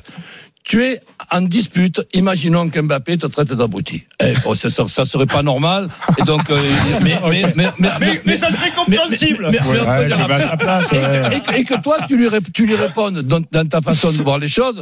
Tu 0.66 0.82
es 0.86 1.02
en 1.30 1.42
dispute, 1.42 2.02
imaginons 2.14 2.70
qu'Mbappé 2.70 3.18
te 3.18 3.28
traite 3.28 3.52
d'abruti. 3.52 4.04
Eh, 4.22 4.32
bon, 4.46 4.56
ça, 4.56 4.70
ça, 4.70 5.04
serait 5.04 5.26
pas 5.26 5.44
normal. 5.44 5.90
Et 6.18 6.22
donc, 6.24 6.50
euh, 6.50 6.58
mais, 7.02 7.18
mais, 7.30 7.44
mais, 7.54 7.66
mais, 7.80 7.90
Mais, 8.00 8.22
mais 8.26 8.38
ça 8.38 8.48
serait 8.48 8.72
compréhensible. 8.72 9.44
Ouais, 9.48 9.60
ouais. 9.60 11.36
et, 11.36 11.40
que- 11.42 11.56
et 11.60 11.64
que 11.66 11.74
toi, 11.82 11.98
tu 12.08 12.16
lui, 12.16 12.28
rép- 12.28 12.50
tu 12.54 12.66
lui 12.66 12.76
répondes 12.76 13.20
dans, 13.24 13.42
dans 13.52 13.68
ta 13.68 13.82
façon 13.82 14.14
de 14.14 14.24
voir 14.24 14.40
les 14.40 14.48
choses. 14.48 14.82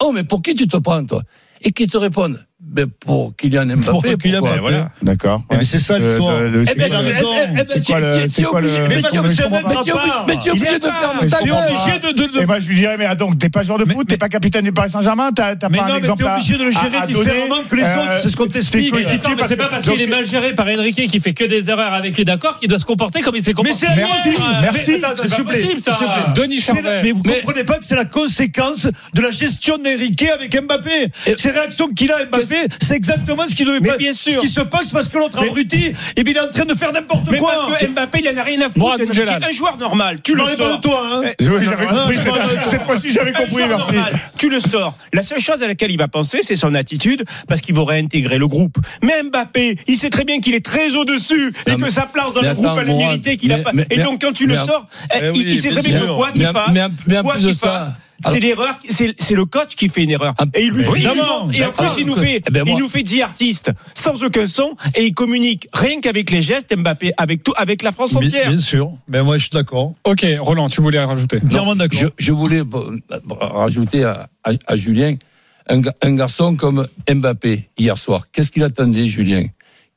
Oh, 0.00 0.12
mais 0.12 0.24
pour 0.24 0.42
qui 0.42 0.54
tu 0.54 0.68
te 0.68 0.76
prends, 0.76 1.04
toi? 1.04 1.22
Et 1.62 1.72
qui 1.72 1.86
te 1.86 1.96
répondent 1.96 2.44
ben, 2.60 2.86
Pour 2.86 3.34
Kylian 3.36 3.66
Mbappé. 3.66 3.82
Pour 3.86 4.02
Kylian 4.02 4.40
Mbappé, 4.42 4.58
voilà. 4.60 4.90
D'accord. 5.02 5.42
Eh, 5.52 5.56
mais 5.56 5.64
c'est 5.64 5.78
ça, 5.78 5.98
l'histoire. 5.98 6.38
Le- 6.40 6.48
le- 6.50 6.62
Eh 6.62 6.66
c'est 6.66 6.74
ben, 6.76 6.88
quoi 6.90 7.00
le- 7.00 7.06
raison. 7.06 7.26
C'est 7.64 7.84
quoi 7.84 8.00
le- 8.00 8.28
c'est 8.28 8.42
quoi 8.42 8.60
le- 8.60 8.68
Mais 8.68 8.88
mais 8.88 9.02
tu 9.02 9.14
es 9.14 9.18
obligé- 9.18 9.34
c'est 9.36 9.48
mais 9.48 9.60
mais 9.62 10.78
de 10.78 10.86
faire 10.86 11.14
T'es 11.20 11.50
obligé 11.50 11.98
de- 12.12 12.32
de- 12.36 12.42
Et 12.42 12.46
moi, 12.46 12.58
je 12.58 12.68
lui 12.68 12.76
dirais, 12.76 12.96
mais 12.98 13.06
ah, 13.06 13.14
donc, 13.14 13.38
t'es 13.38 13.48
pas 13.48 13.62
joueur 13.62 13.78
de 13.78 13.84
Mais- 13.84 13.94
foot, 13.94 14.06
t'es 14.08 14.14
mais- 14.14 14.18
pas 14.18 14.28
capitaine 14.28 14.64
du 14.64 14.72
Paris 14.72 14.90
Saint-Germain, 14.90 15.30
t'as 15.34 15.54
t'as 15.56 15.68
Mais 15.68 15.78
pas 15.78 15.84
non, 15.84 15.90
un 15.90 15.92
mais 15.94 15.98
exemple 15.98 16.22
t'es 16.24 16.28
à- 16.28 16.34
obligé 16.34 16.58
de 16.58 16.64
le 16.64 16.70
gérer 16.72 17.06
différemment 17.06 17.62
que 17.68 17.76
les 17.76 17.82
Euh, 17.84 18.02
autres, 18.02 18.18
c'est 18.18 18.28
ce 18.28 18.36
qu'on 18.36 18.46
tes 18.46 18.50
t'explique. 18.54 18.92
mais 18.94 19.06
c'est 19.46 19.56
pas 19.56 19.68
parce 19.68 19.84
qu'il 19.86 20.00
est 20.00 20.06
mal 20.06 20.26
géré 20.26 20.54
par 20.54 20.66
Enrique 20.66 21.08
qui 21.08 21.20
fait 21.20 21.32
que 21.34 21.44
des 21.44 21.70
erreurs 21.70 21.92
avec 21.94 22.16
lui, 22.16 22.24
d'accord, 22.24 22.58
qu'il 22.58 22.68
doit 22.68 22.78
se 22.78 22.84
comporter 22.84 23.20
comme 23.20 23.36
il 23.36 23.42
s'est 23.42 23.50
Mais 23.52 23.54
comporté. 23.54 23.78
c'est 23.86 23.96
Merci, 23.96 24.30
merci. 24.62 24.90
Mais 24.90 24.98
C'est 25.16 25.36
vous 25.38 25.44
plaît, 25.44 25.60
possible, 25.60 25.80
ça. 25.80 25.92
s'il 25.94 26.06
vous 26.06 26.12
plaît. 26.12 26.42
Denis 26.42 26.60
C'est 26.60 26.72
Charvet. 26.74 27.00
Mais 27.02 27.12
vous 27.12 27.22
Mais- 27.24 27.40
comprenez 27.40 27.64
pas 27.64 27.78
que 27.78 27.84
c'est 27.84 27.96
la 27.96 28.04
conséquence 28.04 28.88
de 29.14 29.20
la 29.22 29.30
gestion 29.30 29.78
d'Enrique 29.78 30.24
avec 30.24 30.60
Mbappé. 30.60 31.10
Ces 31.48 31.54
réactions 31.54 31.88
qu'il 31.88 32.12
a, 32.12 32.26
Mbappé, 32.26 32.68
c'est 32.78 32.94
exactement 32.94 33.44
ce 33.48 33.54
qui 33.54 33.64
devait 33.64 33.80
pas- 33.80 33.96
bien 33.96 34.12
sûr. 34.12 34.34
ce 34.34 34.38
qui 34.38 34.50
se 34.50 34.60
passe 34.60 34.90
parce 34.90 35.08
que 35.08 35.16
l'autre 35.16 35.38
abruti, 35.38 35.94
et 36.14 36.22
bien 36.22 36.34
il 36.34 36.36
est 36.36 36.40
en 36.40 36.52
train 36.52 36.66
de 36.66 36.74
faire 36.74 36.92
n'importe 36.92 37.24
quoi. 37.38 37.54
parce 37.68 37.80
que 37.80 37.86
Mbappé, 37.86 38.20
il 38.22 38.28
en 38.28 38.36
a 38.38 38.42
rien 38.42 38.60
à 38.60 38.64
foutre. 38.68 38.78
Un 39.48 39.52
joueur 39.52 39.78
normal, 39.78 40.18
tu 40.22 40.34
le 40.34 40.44
sors. 40.44 40.80
toi, 40.82 41.08
hein. 41.10 41.22
Eh, 41.40 41.44
non, 41.44 41.52
cette- 42.68 42.82
fois-ci, 42.82 43.10
j'avais 43.10 43.32
compris, 43.32 43.62
Tu 44.36 44.50
le 44.50 44.60
sors. 44.60 44.94
La 45.14 45.22
seule 45.22 45.40
chose 45.40 45.62
à 45.62 45.66
laquelle 45.68 45.90
il 45.90 45.96
va 45.96 46.08
penser, 46.08 46.40
c'est 46.42 46.56
son 46.56 46.74
attitude, 46.74 47.24
parce 47.46 47.62
qu'il 47.62 47.74
va 47.74 47.84
réintégrer 47.84 48.36
le 48.36 48.46
groupe. 48.46 48.76
Mais 49.02 49.22
Mbappé, 49.22 49.76
il 49.86 49.96
sait 49.96 50.10
très 50.10 50.24
bien 50.24 50.40
qu'il 50.40 50.54
est 50.54 50.64
très 50.64 50.96
au-dessus 50.96 51.54
et 51.66 51.76
que 51.76 51.88
sa 51.90 52.02
place 52.02 52.34
dans 52.34 52.42
le 52.42 52.52
groupe, 52.52 52.78
elle 52.78 52.90
est 52.90 52.94
méritée 52.94 53.36
qu'il 53.38 53.52
a 53.52 53.58
pas. 53.58 53.72
Et 53.90 53.98
donc, 54.00 54.20
quand 54.20 54.32
tu 54.32 54.46
le 54.46 54.56
sors, 54.58 54.86
eh, 55.14 55.18
Eh 55.34 55.38
il, 55.38 55.60
sait 55.62 55.70
très 55.70 55.80
bien 55.82 56.00
que 56.00 56.06
quoi 56.14 56.30
qu'il 56.30 56.42
fasse, 56.42 56.70
quoi 57.22 57.36
qu'il 57.36 57.54
fasse, 57.54 57.88
c'est 58.26 58.40
l'erreur, 58.40 58.78
c'est 58.88 59.14
c'est 59.18 59.34
le 59.34 59.44
coach 59.44 59.74
qui 59.76 59.88
fait 59.88 60.02
une 60.02 60.10
erreur. 60.10 60.34
Ah, 60.38 60.44
Et 60.54 60.64
il 60.64 60.70
lui 60.70 60.78
mais 60.78 60.84
fait, 60.84 60.90
évidemment, 60.96 61.50
et 61.52 61.64
en 61.64 61.72
plus, 61.72 61.88
il 61.98 62.06
nous 62.06 62.16
fait, 62.16 62.42
Eh 62.46 62.50
ben, 62.50 62.64
il 62.66 62.76
nous 62.76 62.88
fait 62.88 63.02
dit 63.02 63.22
artiste 63.22 63.70
sans 63.94 64.22
aucun 64.24 64.46
son 64.46 64.74
et 64.94 65.04
il 65.06 65.14
communique 65.14 65.68
rien 65.72 66.00
qu'avec 66.00 66.30
les 66.30 66.42
gestes 66.42 66.74
Mbappé, 66.76 67.12
avec 67.16 67.42
tout, 67.42 67.52
avec 67.56 67.82
la 67.82 67.92
France 67.92 68.16
entière. 68.16 68.48
bien 68.50 68.58
sûr. 68.60 68.90
Ben 69.08 69.22
moi, 69.22 69.36
je 69.36 69.42
suis 69.42 69.50
d'accord. 69.52 69.94
Ok, 70.04 70.26
Roland, 70.40 70.68
tu 70.68 70.80
voulais 70.80 71.02
rajouter. 71.04 71.38
Je, 71.92 72.06
je 72.18 72.32
voulais 72.32 72.64
bon, 72.64 72.98
rajouter 73.40 74.04
à, 74.04 74.28
à- 74.44 74.50
à 74.66 74.76
Julien 74.76 75.14
un 75.70 76.14
garçon 76.16 76.56
comme 76.56 76.86
Mbappé 77.12 77.68
hier 77.76 77.98
soir. 77.98 78.26
Qu'est-ce 78.32 78.50
qu'il 78.50 78.64
attendait, 78.64 79.06
Julien? 79.06 79.46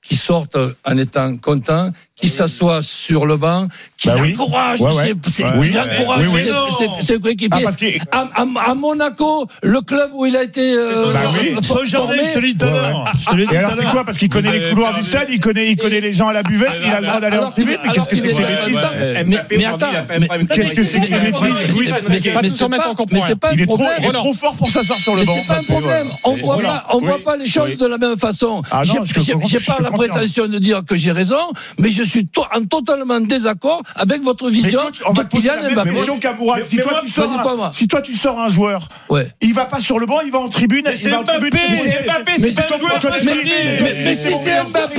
Qui 0.03 0.15
sorte 0.17 0.57
en 0.83 0.97
étant 0.97 1.37
content, 1.37 1.91
qui 2.21 2.29
s'assoit 2.29 2.81
sur 2.83 3.25
le 3.25 3.35
banc, 3.35 3.67
qui 3.97 4.07
Bah 4.07 4.15
oui. 4.21 4.33
encourage, 4.33 4.79
Ouais, 4.81 4.93
ouais. 4.93 5.13
c'est- 5.25 5.31
c'est- 5.31 5.43
Oui. 5.57 5.69
il 5.71 5.79
encourage 5.79 6.27
Oui, 6.27 6.33
oui. 6.35 6.41
ses- 6.41 6.85
ses- 7.01 7.05
ses 7.13 7.19
coéquipiers. 7.19 7.49
Ah, 7.61 7.63
parce 7.63 7.75
que- 7.75 7.85
à, 8.11 8.29
à- 8.35 8.69
à 8.71 8.75
Monaco, 8.75 9.47
le 9.63 9.81
club 9.81 10.11
où 10.13 10.25
il 10.25 10.35
a 10.37 10.43
été 10.43 10.73
euh, 10.73 11.11
Bah 11.13 11.19
oui. 11.33 11.55
formé, 11.63 11.87
je 12.23 12.33
te 12.33 12.39
l'ai 12.39 12.53
dit 12.53 12.63
Ouais, 12.65 12.71
ouais. 12.71 13.47
Et 13.51 13.57
alors, 13.57 13.71
c'est 13.77 13.85
quoi 13.85 14.03
Parce 14.05 14.17
qu'il 14.17 14.29
connaît 14.29 14.51
les 14.51 14.69
couloirs 14.69 14.93
du 14.93 15.03
stade, 15.03 15.27
il 15.29 15.39
connaît, 15.39 15.71
il 15.71 15.77
connaît 15.77 15.99
les 16.01 16.13
gens 16.13 16.27
à 16.27 16.33
la 16.33 16.43
buvette, 16.43 16.69
il 16.85 16.91
a 16.91 17.01
le 17.01 17.07
droit 17.07 17.19
d'aller 17.19 17.37
en 17.37 17.51
tribune. 17.51 17.77
Mais 17.83 17.91
qu'est-ce 17.91 18.07
que 18.07 18.15
c'est 18.15 18.21
que 18.21 18.33
ces 18.35 18.43
bêtises 18.43 18.77
Mais- 19.25 19.65
attends, 19.65 19.77
pas 19.79 20.37
qu'est-ce 20.55 20.73
que 20.73 20.83
c'est 20.83 20.99
que 20.99 21.05
ces 21.07 21.19
bêtises 21.19 21.41
mais- 21.41 22.31
Pas 22.31 22.39
c'est 22.43 22.49
tous 22.49 22.57
se 22.57 22.65
mettre 22.65 22.83
pas- 22.83 22.89
en 22.91 22.95
pas 22.95 23.49
un 23.49 23.53
Il 23.53 23.61
est 23.61 23.65
trop, 23.65 23.75
problème. 23.77 23.97
il 24.01 24.05
est 24.09 24.11
trop 24.13 24.33
fort 24.33 24.55
pour 24.55 24.69
s'asseoir 24.69 24.99
sur 24.99 25.13
le 25.15 25.21
Mais 25.21 25.25
banc. 25.25 25.35
c'est 25.41 25.47
pas 25.47 25.59
un 25.59 25.63
problème. 25.63 26.07
On 26.23 26.35
voit 26.37 26.59
pas, 26.61 26.85
on 26.93 26.97
Oui. 26.99 27.05
voit 27.05 27.19
pas 27.23 27.37
les 27.37 27.47
choses 27.47 27.69
Oui. 27.69 27.77
de 27.77 27.85
la 27.87 27.97
même 27.97 28.17
façon. 28.17 28.61
Ah 28.71 28.81
J'ai- 28.83 28.99
je 29.03 29.19
j'ai 29.47 29.59
pas 29.59 29.77
la 29.81 29.91
prétention 29.91 30.47
de 30.47 30.57
dire 30.59 30.81
que 30.87 30.95
j'ai 30.95 31.11
raison, 31.11 31.39
mais 31.79 31.89
je 31.89 32.03
suis 32.11 32.27
to- 32.27 32.45
en 32.53 32.63
totalement 32.65 33.19
désaccord 33.19 33.81
avec 33.95 34.21
votre 34.23 34.45
Mais 34.45 34.51
vision 34.51 34.81
écoute, 34.81 35.01
on 35.05 35.13
de 35.13 35.17
te 35.17 35.21
la 35.21 35.27
Kylian 35.57 35.71
Mbappé. 35.73 35.91
Mais- 35.91 36.63
Si 36.63 36.75
mais 36.77 36.81
toi 36.83 36.91
moi, 36.91 37.01
tu 37.03 37.11
sors 37.11 37.31
un- 37.31 37.55
moi. 37.55 37.71
si 37.73 37.87
toi 37.87 38.01
tu 38.01 38.13
sors 38.13 38.39
un 38.39 38.49
joueur, 38.49 38.87
Ouais. 39.09 39.27
il 39.41 39.53
va 39.53 39.65
pas 39.65 39.79
sur 39.79 39.99
le 39.99 40.05
banc, 40.05 40.19
il 40.25 40.31
va 40.31 40.39
en 40.39 40.49
tribune. 40.49 40.85
C'est. 40.95 41.09
Mbappé, 41.09 41.49
c'est 41.51 42.05
Mbappé, 42.05 42.31
c'est 42.37 42.53
pas 42.55 42.75
un 42.75 42.77
joueur 42.77 42.99
mais- 43.23 44.15
si 44.15 44.35
c'est 44.35 44.63
Mbappé, 44.63 44.95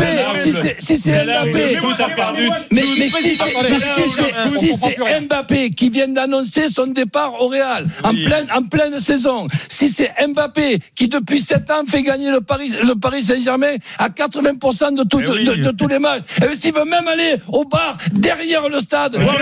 si 0.46 0.54
c'est 0.54 0.74
Mbappé, 2.04 2.56
mais, 2.70 2.82
si, 4.58 4.74
c'est- 4.76 5.20
Mbappé 5.20 5.70
qui 5.70 5.88
vient 5.90 6.08
d'annoncer 6.08 6.68
son 6.70 6.86
départ 6.88 7.40
au 7.42 7.48
Real 7.48 7.86
en 8.04 8.10
pleine 8.12 8.46
en 8.54 8.62
pleine 8.62 8.98
saison, 8.98 9.46
si 9.68 9.88
c'est 9.88 10.10
Mbappé 10.28 10.78
qui 10.94 11.08
depuis 11.08 11.40
7 11.40 11.70
ans 11.70 11.82
fait 11.86 12.02
gagner 12.02 12.30
le 12.30 12.40
Paris 12.40 12.72
le 12.84 12.94
Paris 12.94 13.22
Saint-Germain 13.24 13.76
à 13.98 14.08
80% 14.08 14.92
de, 14.92 15.02
tout- 15.04 15.20
Eh 15.20 15.44
de, 15.44 15.70
tous 15.70 15.86
les 15.88 15.98
matchs, 15.98 16.22
s'il 16.56 16.72
veut 16.74 16.84
même 16.92 17.08
aller 17.08 17.36
au 17.48 17.64
bar 17.64 17.96
derrière 18.12 18.68
le 18.68 18.80
stade, 18.80 19.16
Je- 19.16 19.20
il 19.22 19.26
va 19.26 19.34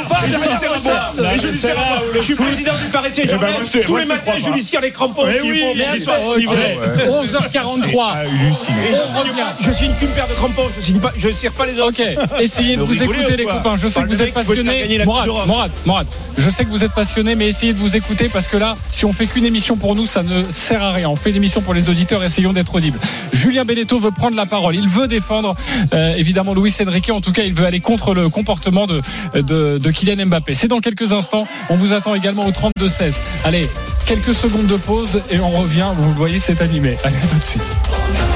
au 0.00 0.08
bar 0.08 0.22
derrière 0.28 1.52
le 1.52 1.58
stade. 1.58 2.22
Suis 2.22 2.34
président 2.34 2.72
du 2.84 2.90
Paris 2.90 3.10
Saint-Germain. 3.10 3.46
Eh 3.74 3.80
Tous 3.80 3.96
les 3.96 4.04
matins, 4.06 4.32
je 4.38 4.50
lui 4.50 4.62
tire 4.62 4.80
les 4.80 4.90
crampons. 4.90 5.22
Eh 5.28 5.40
s'il 5.40 5.52
oui, 5.52 5.60
faut, 5.60 5.74
mais 5.76 5.84
pour 5.84 5.92
qu'il 5.92 6.02
soit 6.02 6.18
Ok, 6.28 6.38
livré. 6.38 6.78
11h43. 7.08 8.12
Ah, 8.14 8.18
halluciné. 8.20 8.76
On 9.14 9.18
revient. 9.20 9.30
Je 9.60 9.72
signe 9.72 9.92
qu'une 9.98 10.08
paire 10.08 10.28
de 10.28 10.34
crampons. 10.34 10.68
Je. 10.80 10.92
Je 11.16 11.28
tire 11.28 11.52
pas 11.52 11.66
les 11.66 11.78
autres. 11.78 12.00
Ok, 12.00 12.40
essayez 12.40 12.76
de 12.76 12.82
Vous 12.82 13.02
écouter 13.02 13.32
ou 13.32 13.36
les 13.36 13.44
copains. 13.44 13.76
Je 13.76 13.88
sais 13.88 14.02
que 14.02 14.08
vous 14.08 14.22
êtes 14.22 14.32
passionnés. 14.34 15.04
Morad, 15.04 15.70
Morad, 15.84 16.06
je 16.38 16.48
sais 16.50 16.64
que 16.64 16.70
vous 16.70 16.84
êtes 16.84 16.92
passionnés, 16.92 17.34
mais 17.36 17.48
essayez 17.48 17.72
de 17.72 17.78
vous 17.78 17.96
écouter 17.96 18.28
parce 18.32 18.48
que 18.48 18.56
là, 18.56 18.74
si 18.90 19.04
on 19.04 19.12
fait 19.12 19.26
qu'une 19.26 19.44
émission 19.44 19.76
pour 19.76 19.94
nous, 19.94 20.06
ça 20.06 20.22
ne 20.22 20.44
sert 20.50 20.82
à 20.82 20.92
rien. 20.92 21.08
On 21.08 21.16
fait 21.16 21.30
une 21.30 21.36
émission 21.36 21.60
pour 21.60 21.74
les 21.74 21.88
auditeurs, 21.88 22.22
essayons 22.24 22.52
d'être 22.52 22.74
audibles. 22.74 22.98
Julien 23.32 23.64
Belletto 23.64 23.98
veut 23.98 24.10
prendre 24.10 24.36
la 24.36 24.46
parole. 24.46 24.74
Il 24.76 24.88
veut 24.88 25.06
défendre 25.08 25.54
euh, 25.92 26.05
évidemment 26.16 26.54
Luis 26.54 26.74
Enrique. 26.80 27.10
En 27.10 27.20
tout 27.20 27.32
cas, 27.32 27.42
il 27.42 27.54
veut 27.54 27.66
aller 27.66 27.80
contre 27.80 28.14
le 28.14 28.28
comportement 28.28 28.86
de, 28.86 29.02
de, 29.34 29.90
Kylian 29.90 30.26
Mbappé. 30.26 30.54
C'est 30.54 30.68
dans 30.68 30.80
quelques 30.80 31.12
instants. 31.12 31.46
On 31.70 31.76
vous 31.76 31.92
attend 31.92 32.14
également 32.14 32.46
au 32.46 32.50
32-16. 32.50 33.14
Allez, 33.44 33.68
quelques 34.06 34.34
secondes 34.34 34.66
de 34.66 34.76
pause 34.76 35.22
et 35.30 35.38
on 35.40 35.50
revient. 35.50 35.90
Vous 35.96 36.08
le 36.08 36.16
voyez, 36.16 36.38
c'est 36.38 36.60
animé. 36.60 36.96
Allez, 37.04 37.16
tout 37.30 37.38
de 37.38 37.44
suite. 37.44 38.35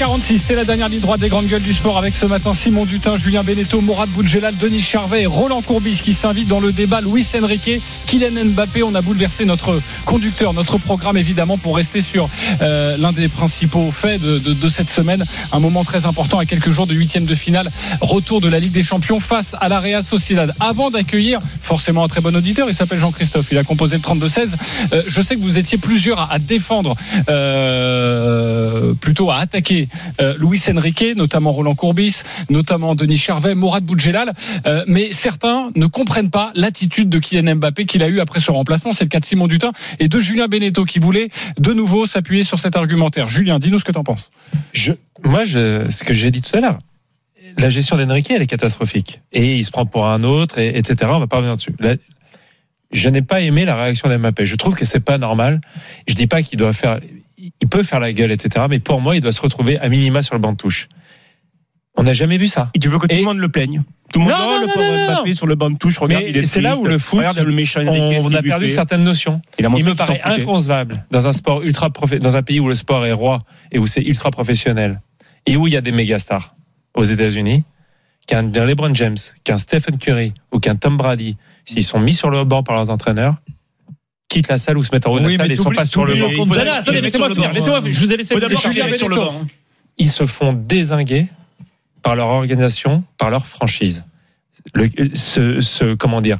11h46, 0.00 0.38
c'est 0.38 0.54
la 0.54 0.64
dernière 0.64 0.88
ligne 0.88 1.00
droite 1.00 1.20
des 1.20 1.28
grandes 1.28 1.46
gueules 1.46 1.60
du 1.60 1.74
sport 1.74 1.98
avec 1.98 2.14
ce 2.14 2.24
matin 2.24 2.54
Simon 2.54 2.86
Dutin, 2.86 3.18
Julien 3.18 3.42
Beneteau, 3.42 3.82
Mourad 3.82 4.08
Boudjelal, 4.08 4.56
Denis 4.56 4.80
Charvet 4.80 5.22
et 5.22 5.26
Roland 5.26 5.60
Courbis 5.60 6.00
qui 6.02 6.14
s'invitent 6.14 6.48
dans 6.48 6.58
le 6.60 6.72
débat 6.72 7.02
Luis 7.02 7.26
Enrique, 7.38 7.82
Kylian 8.06 8.46
Mbappé. 8.46 8.82
On 8.82 8.94
a 8.94 9.02
bouleversé 9.02 9.44
notre 9.44 9.78
conducteur, 10.06 10.54
notre 10.54 10.78
programme 10.78 11.18
évidemment 11.18 11.58
pour 11.58 11.76
rester 11.76 12.00
sur 12.00 12.30
euh, 12.62 12.96
l'un 12.96 13.12
des 13.12 13.28
principaux 13.28 13.90
faits 13.90 14.22
de, 14.22 14.38
de- 14.38 14.54
de 14.54 14.68
cette 14.70 14.88
semaine. 14.88 15.22
Un 15.52 15.60
moment 15.60 15.84
très 15.84 16.06
important 16.06 16.38
à 16.38 16.46
quelques 16.46 16.70
jours 16.70 16.86
de 16.86 16.94
huitième 16.94 17.26
de 17.26 17.34
finale. 17.34 17.68
Retour 18.00 18.40
de 18.40 18.48
la 18.48 18.58
Ligue 18.58 18.72
des 18.72 18.82
Champions 18.82 19.20
face 19.20 19.54
à 19.60 19.68
la 19.68 19.80
Real 19.80 20.02
Sociedad. 20.02 20.54
Avant 20.60 20.88
d'accueillir 20.90 21.40
forcément 21.60 22.04
un 22.04 22.08
très 22.08 22.22
bon 22.22 22.34
auditeur, 22.34 22.68
il 22.70 22.74
s'appelle 22.74 23.00
Jean-Christophe, 23.00 23.48
il 23.52 23.58
a 23.58 23.64
composé 23.64 23.96
le 23.96 24.02
32-16. 24.02 24.54
Euh, 24.94 25.02
je 25.06 25.20
sais 25.20 25.36
que 25.36 25.42
vous 25.42 25.58
étiez 25.58 25.76
plusieurs 25.76 26.20
à, 26.20 26.32
à 26.32 26.38
défendre, 26.38 26.96
euh, 27.28 28.94
plutôt 28.94 29.30
à 29.30 29.36
attaquer 29.40 29.88
euh, 30.20 30.34
Luis 30.38 30.62
Enrique, 30.70 31.16
notamment 31.16 31.52
Roland 31.52 31.74
Courbis, 31.74 32.22
notamment 32.48 32.94
Denis 32.94 33.18
Charvet, 33.18 33.54
Mourad 33.54 33.84
Boudjelal, 33.84 34.32
euh, 34.66 34.84
mais 34.86 35.12
certains 35.12 35.70
ne 35.74 35.86
comprennent 35.86 36.30
pas 36.30 36.52
l'attitude 36.54 37.08
de 37.08 37.18
Kylian 37.18 37.56
Mbappé 37.56 37.86
qu'il 37.86 38.02
a 38.02 38.08
eu 38.08 38.20
après 38.20 38.40
ce 38.40 38.50
remplacement. 38.50 38.92
C'est 38.92 39.04
le 39.04 39.08
cas 39.08 39.20
de 39.20 39.24
Simon 39.24 39.46
Dutin 39.46 39.72
et 39.98 40.08
de 40.08 40.20
Julien 40.20 40.48
Beneteau 40.48 40.84
qui 40.84 40.98
voulait 40.98 41.30
de 41.58 41.72
nouveau 41.72 42.06
s'appuyer 42.06 42.42
sur 42.42 42.58
cet 42.58 42.76
argumentaire. 42.76 43.28
Julien, 43.28 43.58
dis-nous 43.58 43.78
ce 43.78 43.84
que 43.84 43.92
tu 43.92 43.98
en 43.98 44.04
penses. 44.04 44.30
Moi, 45.24 45.44
je, 45.44 45.88
ce 45.90 46.04
que 46.04 46.14
j'ai 46.14 46.30
dit 46.30 46.42
tout 46.42 46.56
à 46.56 46.60
l'heure, 46.60 46.78
la 47.58 47.68
gestion 47.68 47.96
d'Enrique, 47.96 48.30
elle 48.30 48.42
est 48.42 48.46
catastrophique. 48.46 49.20
Et 49.32 49.56
il 49.56 49.64
se 49.64 49.70
prend 49.70 49.86
pour 49.86 50.06
un 50.06 50.22
autre, 50.22 50.58
et, 50.58 50.76
etc. 50.76 51.10
On 51.14 51.18
va 51.18 51.26
pas 51.26 51.36
revenir 51.38 51.56
dessus. 51.56 51.74
Je 52.92 53.08
n'ai 53.08 53.22
pas 53.22 53.40
aimé 53.40 53.64
la 53.64 53.76
réaction 53.76 54.08
d'Mbappé. 54.08 54.44
Je 54.44 54.56
trouve 54.56 54.74
que 54.74 54.84
c'est 54.84 55.00
pas 55.00 55.18
normal. 55.18 55.60
Je 56.08 56.14
dis 56.14 56.26
pas 56.26 56.42
qu'il 56.42 56.58
doit 56.58 56.72
faire, 56.72 57.00
il 57.40 57.68
peut 57.68 57.82
faire 57.82 58.00
la 58.00 58.12
gueule, 58.12 58.30
etc. 58.30 58.66
Mais 58.68 58.78
pour 58.78 59.00
moi, 59.00 59.16
il 59.16 59.20
doit 59.20 59.32
se 59.32 59.40
retrouver 59.40 59.78
à 59.78 59.88
minima 59.88 60.22
sur 60.22 60.34
le 60.34 60.40
banc 60.40 60.52
de 60.52 60.56
touche. 60.56 60.88
On 61.96 62.04
n'a 62.04 62.12
jamais 62.12 62.38
vu 62.38 62.48
ça. 62.48 62.70
Et 62.74 62.78
tu 62.78 62.88
veux 62.88 62.98
que 62.98 63.06
tout 63.06 63.16
le 63.16 63.22
monde 63.22 63.38
le 63.38 63.48
plaigne? 63.48 63.82
Tout 64.12 64.20
le 64.20 64.24
monde 64.26 64.34
Non, 64.34 64.38
oh, 64.40 64.66
non, 64.66 64.66
le. 64.66 65.12
Mbappé 65.12 65.34
sur 65.34 65.46
le 65.46 65.54
banc 65.54 65.70
de 65.70 65.76
touche. 65.76 65.98
Regarde, 65.98 66.22
Mais 66.22 66.30
il 66.30 66.36
est 66.36 66.44
c'est 66.44 66.60
là 66.60 66.76
où 66.76 66.84
le 66.84 66.98
foot, 66.98 67.24
on, 67.24 68.34
a 68.34 68.42
perdu 68.42 68.68
certaines 68.68 69.02
notions. 69.02 69.40
Il 69.58 69.68
me 69.68 69.94
paraît 69.94 70.20
inconcevable 70.24 71.04
dans 71.10 71.26
un 71.26 71.32
sport 71.32 71.62
ultra 71.62 71.90
dans 72.20 72.36
un 72.36 72.42
pays 72.42 72.60
où 72.60 72.68
le 72.68 72.74
sport 72.74 73.04
est 73.06 73.12
roi 73.12 73.42
et 73.72 73.78
où 73.78 73.86
c'est 73.86 74.02
ultra 74.02 74.30
professionnel 74.30 75.00
et 75.46 75.56
où 75.56 75.66
il 75.66 75.72
y 75.72 75.76
a 75.76 75.80
des 75.80 75.92
méga 75.92 76.18
stars 76.18 76.54
aux 76.94 77.04
États-Unis 77.04 77.64
qu'un 78.26 78.42
LeBron 78.42 78.94
James, 78.94 79.16
qu'un 79.44 79.58
Stephen 79.58 79.98
Curry 79.98 80.32
ou 80.52 80.60
qu'un 80.60 80.76
Tom 80.76 80.96
Brady, 80.96 81.36
s'ils 81.64 81.84
sont 81.84 81.98
mis 81.98 82.14
sur 82.14 82.30
le 82.30 82.44
banc 82.44 82.62
par 82.62 82.76
leurs 82.76 82.90
entraîneurs, 82.90 83.36
quittent 84.30 84.48
la 84.48 84.56
salle 84.56 84.78
ou 84.78 84.82
se 84.84 84.90
mettent 84.92 85.06
en 85.06 85.10
haut 85.12 85.20
de 85.20 85.26
Oui, 85.26 85.32
la 85.32 85.38
salle 85.40 85.48
mais 85.48 85.54
et 85.54 85.56
sont 85.56 85.70
pas 85.72 85.84
sur 85.84 86.06
le 86.06 86.14
banc. 86.14 86.28
attendez, 86.72 87.00
laissez-moi 87.02 87.28
finir, 87.30 87.52
laissez-moi. 87.52 87.82
Je 87.84 88.00
vous 88.00 88.12
ai 88.12 88.16
laissé 88.16 88.34
le 88.34 89.14
banc. 89.16 89.46
Ils 89.98 90.10
se 90.10 90.24
font 90.24 90.54
désinguer 90.54 91.26
par 92.02 92.16
leur 92.16 92.28
organisation, 92.28 93.04
par 93.18 93.28
leur 93.30 93.44
franchise. 93.46 94.04
Le, 94.74 94.88
ce, 95.14 95.60
ce- 95.60 95.94
comment 95.94 96.20
dire, 96.22 96.38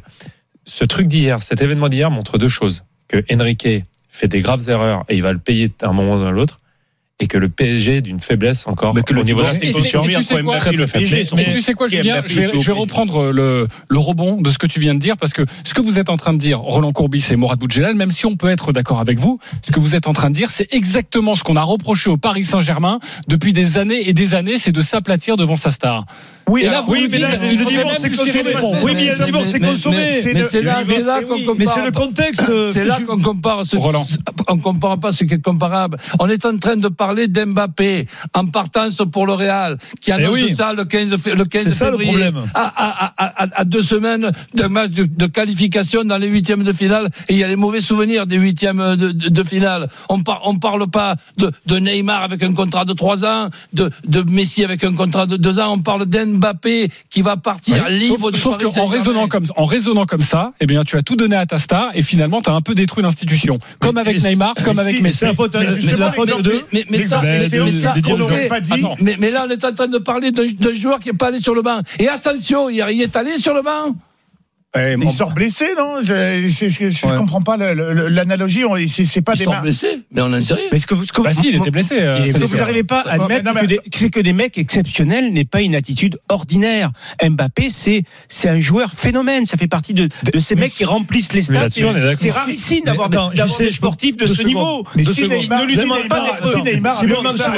ce 0.65 0.85
truc 0.85 1.09
d'hier, 1.09 1.43
cet 1.43 1.61
événement 1.61 1.89
d'hier 1.89 2.11
montre 2.11 2.39
deux 2.39 2.49
choses 2.49 2.85
que 3.09 3.23
Enrique 3.33 3.67
fait 4.09 4.29
des 4.29 4.41
graves 4.41 4.69
erreurs 4.69 5.05
et 5.09 5.17
il 5.17 5.23
va 5.23 5.33
le 5.33 5.39
payer 5.39 5.71
à 5.83 5.89
un 5.89 5.93
moment 5.93 6.17
ou 6.17 6.25
à 6.25 6.31
l'autre, 6.31 6.60
et 7.21 7.27
que 7.27 7.39
le 7.39 7.49
PSG 7.49 8.00
d'une 8.00 8.21
faiblesse 8.21 8.67
encore 8.67 8.95
Mais 8.95 9.03
que 9.03 9.12
le 9.15 9.21
au 9.21 9.25
niveau 9.25 9.41
de 9.41 9.47
la 9.47 9.55
tu 9.55 10.25
sais 10.25 10.43
quoi 10.43 10.59
le 10.73 10.87
PSG, 10.87 11.25
son- 11.25 11.37
Et 11.39 11.45
tu 11.45 11.61
sais 11.61 11.75
quoi, 11.75 11.87
Julien 11.89 12.23
je 12.27 12.41
vais, 12.41 12.50
je 12.59 12.73
reprendre 12.73 13.31
le, 13.31 13.69
le 13.89 13.99
rebond 13.99 14.41
de 14.41 14.50
ce 14.50 14.59
que 14.59 14.67
tu 14.67 14.81
viens 14.81 14.95
de 14.95 14.99
dire, 15.00 15.17
parce 15.17 15.33
que 15.33 15.43
ce 15.65 15.75
que 15.75 15.81
vous 15.81 15.99
êtes 15.99 16.09
en 16.09 16.17
train 16.17 16.33
de 16.33 16.39
dire, 16.39 16.61
Roland 16.61 16.93
Courbis 16.93 17.27
et 17.31 17.37
Mourad 17.37 17.59
Boudjelal, 17.59 17.95
même 17.95 18.11
si 18.11 18.27
on 18.27 18.37
peut 18.37 18.49
être 18.49 18.73
d'accord 18.73 19.00
avec 19.00 19.19
vous, 19.19 19.39
ce 19.62 19.71
que 19.71 19.81
vous 19.81 19.95
êtes 19.97 20.07
en 20.07 20.12
train 20.12 20.31
de 20.31 20.35
dire, 20.35 20.50
c'est 20.50 20.73
exactement 20.75 21.35
ce 21.35 21.45
qu'on 21.45 21.57
a 21.57 21.62
reproché 21.62 22.09
au 22.11 22.17
Paris 22.17 22.45
Saint-Germain 22.45 23.00
depuis 23.29 23.53
des 23.53 23.79
années 23.79 24.09
et 24.09 24.12
des 24.12 24.35
années, 24.35 24.57
c'est 24.59 24.73
de 24.73 24.81
s'aplatir 24.83 25.37
devant 25.37 25.57
sa 25.57 25.71
star. 25.71 26.07
Oui, 26.50 26.64
là, 26.64 26.80
vous 26.80 26.92
oui, 26.92 27.09
mais 27.11 27.19
là, 27.19 27.28
le 27.37 27.49
divorce 27.57 28.02
les 28.02 28.11
consommé. 28.11 28.54
Oui, 28.83 28.92
mais 28.95 29.04
le 29.12 29.19
Mais- 29.19 29.25
divorce 29.26 29.52
mais- 29.52 29.61
consommé. 29.69 29.97
mais- 29.97 30.42
C'est 30.42 30.62
Mais 30.62 30.62
là, 30.62 30.78
mais- 30.87 31.26
qu'on 31.26 31.38
Mais 31.38 31.45
compare. 31.45 31.75
c'est 31.75 31.85
le 31.85 31.90
contexte. 31.92 32.42
C'est 32.73 32.85
là 32.85 32.99
qu'on 33.07 33.21
compare 33.21 33.62
on 34.49 34.59
compare 34.59 34.99
pas 34.99 35.12
ce 35.12 35.23
qui 35.25 35.35
est 35.35 35.42
comparable. 35.42 35.97
On 36.19 36.28
est 36.28 36.45
en 36.45 36.59
train 36.59 36.76
de 36.76 36.88
parler 36.88 37.28
d'Mbappé 37.28 38.07
en 38.35 38.47
partance 38.47 39.00
pour 39.12 39.26
le 39.26 39.35
Real, 39.35 39.76
qui 40.00 40.11
annonce 40.11 40.37
Eh 40.40 40.45
oui. 40.47 40.54
ça 40.54 40.73
le 40.73 40.85
15, 40.85 41.16
fé- 41.19 41.35
le 41.37 41.45
15 41.45 41.64
C'est 41.64 41.71
ça, 41.71 41.85
le 41.87 41.99
février. 41.99 42.11
problème. 42.30 42.42
À, 42.54 43.64
deux 43.64 43.83
semaines 43.83 44.33
d'un 44.54 44.69
match 44.69 44.90
de, 44.90 45.26
qualification 45.26 46.02
dans 46.04 46.19
les 46.19 46.26
huitièmes 46.28 46.64
de 46.64 46.73
finale, 46.73 47.09
et 47.28 47.35
il 47.35 47.38
y 47.38 47.45
a 47.45 47.49
les 47.49 47.57
mauvais 47.57 47.80
souvenirs 47.80 48.26
des 48.26 48.37
huitièmes 48.37 48.97
de, 48.97 49.42
finale. 49.45 49.88
On 50.09 50.21
on 50.45 50.59
parle 50.59 50.88
pas 50.88 51.14
de, 51.38 51.78
Neymar 51.78 52.23
avec 52.25 52.42
un 52.42 52.52
contrat 52.52 52.85
de 52.85 52.92
trois 52.92 53.25
ans, 53.25 53.49
de, 53.73 53.90
de 54.07 54.23
Messi 54.23 54.64
avec 54.64 54.83
un 54.85 54.95
contrat 54.95 55.26
de 55.26 55.37
deux 55.37 55.59
ans. 55.61 55.73
On 55.73 55.78
parle 55.78 56.07
d'Mbappé 56.07 56.40
qui 57.11 57.23
va 57.23 57.37
partir 57.37 57.89
libre 57.89 58.19
Sauf, 58.19 58.33
du 58.33 58.41
sauf 58.41 58.53
Paris 58.53 58.65
qu'en 58.65 58.71
Saint-Germain. 58.71 58.93
raisonnant 58.93 59.29
comme 59.29 59.45
en 59.57 59.65
raisonnant 59.65 60.07
comme 60.07 60.23
ça, 60.23 60.53
eh 60.61 60.67
bien 60.67 60.85
tu 60.85 60.97
as 60.97 61.03
tout 61.03 61.17
donné 61.17 61.37
à 61.37 61.47
ta 61.47 61.59
star 61.59 61.91
et 61.95 62.03
finalement 62.03 62.43
tu 62.43 62.51
as 62.51 62.55
un 62.55 62.61
peu 62.61 62.75
détruit 62.75 63.03
l'institution, 63.03 63.59
comme 63.79 63.99
avec 63.99 64.23
Neymar, 64.23 64.55
comme 64.65 64.77
mais 64.77 64.83
avec 64.83 64.97
si, 64.97 65.03
Messi. 65.03 65.19
c'est 65.19 65.27
Mais 66.91 67.01
ça, 67.01 67.23
Mais 69.01 69.31
là, 69.31 69.45
on 69.47 69.51
est 69.51 69.65
en 69.65 69.73
train 69.73 69.89
de 69.89 69.99
parler 69.99 70.33
d'un 70.33 70.75
joueur 70.75 70.99
qui 70.99 71.11
est 71.11 71.15
pas 71.15 71.29
allé 71.29 71.41
sur 71.41 71.55
le 71.55 71.63
banc. 71.63 71.81
Et 71.99 72.09
Asensio, 72.09 72.71
il 72.71 72.81
il 72.91 73.03
est 73.03 73.15
allé 73.17 73.37
sur 73.37 73.55
le 73.55 73.63
banc. 73.63 73.95
Eh, 74.79 74.93
Il 74.93 74.99
mon- 74.99 75.11
sort 75.11 75.33
blessé, 75.33 75.65
non 75.77 75.97
Je 76.00 76.12
ne 76.15 77.11
Ouais. 77.11 77.17
comprends 77.19 77.43
pas 77.43 77.57
l'analogie. 77.57 78.62
C'est 78.87 79.21
pas 79.21 79.35
des 79.35 79.43
sont 79.43 79.50
mar- 79.50 79.62
blessés, 79.62 80.03
mais 80.12 80.21
on 80.21 80.33
en 80.33 80.41
sait 80.41 80.55
rien. 80.55 80.62
Mais 80.71 80.79
ce 80.79 80.87
que, 80.87 80.95
ce 81.05 81.12
que 81.12 81.23
Bah 81.23 81.33
si, 81.33 81.49
il 81.49 81.57
était 81.57 81.73
blessé. 81.73 81.97
euh, 81.99 82.25
Ce 82.25 82.33
que 82.35 82.45
vous 82.45 82.57
n'arrivez 82.57 82.85
pas 82.85 83.00
à 83.00 83.17
Ouais, 83.19 83.25
admettre, 83.25 83.45
mais 83.47 83.50
non, 83.53 83.59
c'est 83.62 83.67
que 83.67 83.67
des- 83.67 83.81
c'est 83.93 84.11
que 84.11 84.21
des 84.21 84.33
mecs 84.33 84.59
exceptionnels 84.59 85.33
n'est 85.33 85.45
pas 85.45 85.61
une 85.62 85.75
attitude 85.75 86.21
ordinaire. 86.29 86.93
Mbappé, 87.21 87.69
c'est 87.71 88.05
c'est 88.29 88.49
un 88.49 88.61
joueur 88.61 88.93
phénomène. 88.93 89.45
Ça 89.45 89.57
fait 89.57 89.67
partie 89.67 89.93
de, 89.93 90.09
de 90.33 90.39
ces 90.39 90.55
mais 90.55 90.62
mecs 90.62 90.71
qui 90.73 90.85
remplissent 90.85 91.33
les 91.33 91.43
d'accord. 91.43 91.69
C'est 92.17 92.31
rarissime 92.31 92.85
d'avoir 92.85 93.11
des, 93.11 93.19
sportifs 93.71 94.17
de 94.19 94.27
ce 94.27 94.45
niveau. 94.45 94.85
Mais 94.95 95.03
De 95.03 95.12
si 95.12 95.23
Neymar- 95.25 95.62
ne 95.62 95.67
lui 95.67 95.77
demande 95.77 96.07
pas 96.09 96.21
d'être 96.21 96.57
si 96.57 96.62
Neymar 96.62 96.97
avait 96.97 97.09
fait 97.09 97.37
ça, 97.37 97.50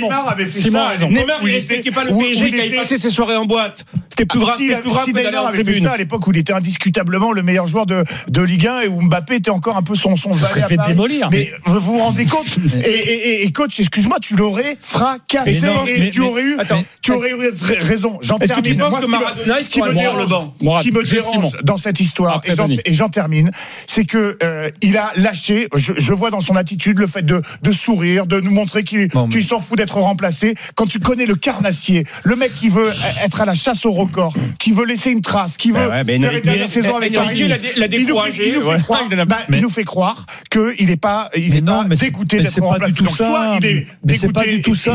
Neymar 0.00 0.28
avait 0.30 0.44
fait 0.46 0.50
Simon 0.60 0.72
ça, 0.78 0.84
a 0.86 0.88
raison. 0.88 1.10
Neymar, 1.10 1.42
où 1.42 1.46
il 1.48 1.52
il 1.54 1.56
était- 1.58 1.90
pas 1.90 2.04
le 2.04 2.14
PSG 2.16 2.46
il 2.48 2.54
il 2.54 2.60
était- 2.64 2.76
passait 2.76 2.96
ses 2.96 3.10
soirées 3.10 3.36
en 3.36 3.44
boîte. 3.44 3.84
C'était 4.08 4.24
plus 4.24 4.40
grave, 4.40 4.56
c'était 4.58 4.76
plus 4.80 4.90
grave 4.90 5.04
si 5.04 5.12
que 5.12 5.18
d'aller 5.22 5.36
en 5.36 5.48
tribune. 5.52 5.88
Ça 5.98 6.02
à 6.02 6.04
l'époque 6.04 6.26
où 6.26 6.30
il 6.32 6.38
était 6.38 6.52
indiscutablement 6.52 7.32
le 7.32 7.42
meilleur 7.42 7.66
joueur 7.66 7.86
de, 7.86 8.04
de 8.28 8.42
Ligue 8.42 8.66
1 8.66 8.80
et 8.82 8.88
où 8.88 9.02
Mbappé 9.02 9.36
était 9.36 9.50
encore 9.50 9.76
un 9.76 9.82
peu 9.82 9.94
son 9.96 10.14
son 10.16 10.32
Se 10.32 10.40
valet 10.44 10.62
à 10.62 10.66
fait 10.68 10.76
Paris. 10.76 10.92
démolir. 10.92 11.28
Mais 11.30 11.50
vous 11.66 11.80
vous 11.80 11.98
rendez 11.98 12.24
compte 12.26 12.46
et, 12.84 12.88
et- 12.88 13.28
et- 13.42 13.44
et 13.44 13.52
coach, 13.52 13.78
excuse-moi, 13.80 14.18
tu 14.20 14.36
l'aurais 14.36 14.76
fracassé 14.80 15.60
non, 15.66 15.84
et 15.86 15.98
mais- 15.98 16.10
tu 16.10 16.20
mais- 16.20 16.26
aurais 16.26 16.42
eu, 16.42 16.56
Attends. 16.58 16.82
tu 17.02 17.12
aurais 17.12 17.30
eu 17.30 17.36
raison. 17.80 18.18
J'en 18.22 18.38
Est-ce 18.38 18.52
que 18.52 18.60
tu 18.60 18.76
termine. 18.76 18.78
Moi, 18.78 18.90
que 18.90 18.96
ce 18.96 19.00
qui 19.00 19.06
me- 19.12 19.18
Maradona, 19.18 19.58
il 19.58 19.64
ce 19.64 19.70
qui 19.70 19.80
me 19.82 19.86
pourra 19.90 20.00
dérange, 20.00 20.20
le 20.20 20.26
banc 20.26 20.54
Mourad, 20.62 20.82
ce 20.82 20.88
qui 20.88 20.94
me 20.94 21.00
juste 21.04 21.14
dérange 21.14 21.34
Simon. 21.34 21.50
dans 21.64 21.76
cette 21.76 22.00
histoire, 22.00 22.40
et 22.44 22.94
j'en- 22.94 23.08
termine, 23.08 23.50
c'est 23.86 24.04
que 24.04 24.36
euh, 24.42 24.68
il 24.82 24.96
a 24.98 25.12
lâché. 25.16 25.68
Je, 25.74 25.92
je 25.96 26.12
vois 26.12 26.30
dans 26.30 26.40
son 26.42 26.56
attitude 26.56 26.98
le 26.98 27.06
fait 27.06 27.24
de, 27.24 27.40
de 27.62 27.72
sourire, 27.72 28.26
de 28.26 28.38
nous 28.40 28.50
montrer 28.50 28.84
qu'il 28.84 29.08
mais- 29.28 29.42
s'en 29.42 29.60
fout 29.60 29.78
d'être 29.78 29.96
remplacé. 29.96 30.54
Quand 30.74 30.86
tu 30.86 30.98
connais 31.00 31.24
le 31.26 31.34
carnassier, 31.36 32.04
le 32.24 32.36
mec 32.36 32.54
qui 32.54 32.68
veut 32.68 32.92
être 33.24 33.40
à 33.40 33.44
la 33.46 33.54
chasse 33.54 33.86
au 33.86 33.92
record, 33.92 34.34
qui 34.58 34.72
veut 34.72 34.84
laisser 34.84 35.10
une 35.10 35.22
trace, 35.22 35.56
qui 35.56 35.70
veut 35.70 35.87
Ouais, 35.88 36.04
mais 36.04 36.18
faire 36.42 36.68
saison 36.68 36.96
avec 36.96 37.12
l'a 37.48 37.86
il 37.86 37.90
nous 37.92 37.98
fait- 37.98 38.04
découragé, 38.06 38.48
il 38.48 38.54
nous 38.54 38.62
fait 38.62 38.68
ouais. 38.68 38.80
croire, 38.80 39.02
Il 39.10 39.14
en 39.14 39.18
a- 39.18 39.24
bah, 39.24 39.38
il 39.48 39.52
mais- 39.52 39.60
nous 39.60 39.70
fait 39.70 39.84
croire 39.84 40.26
qu'il 40.50 40.86
n'est 40.86 40.96
pas, 40.96 41.30
il 41.36 41.50
Mais 41.50 41.56
est 41.58 41.60
non, 41.60 41.82
pas 41.82 41.84
mais 41.88 41.96
c'est- 41.96 42.06
dégoûté 42.06 42.36
mais 42.38 42.42
d'être 42.44 42.60
remplacé. 42.62 42.92
Donc, 42.92 43.08
ça. 43.10 43.26
Soit 43.26 43.58
il 43.60 43.66
est 43.66 43.86
Mais 44.04 44.32
pas 44.32 44.44
du 44.46 44.62
tout 44.62 44.74
ça. 44.74 44.94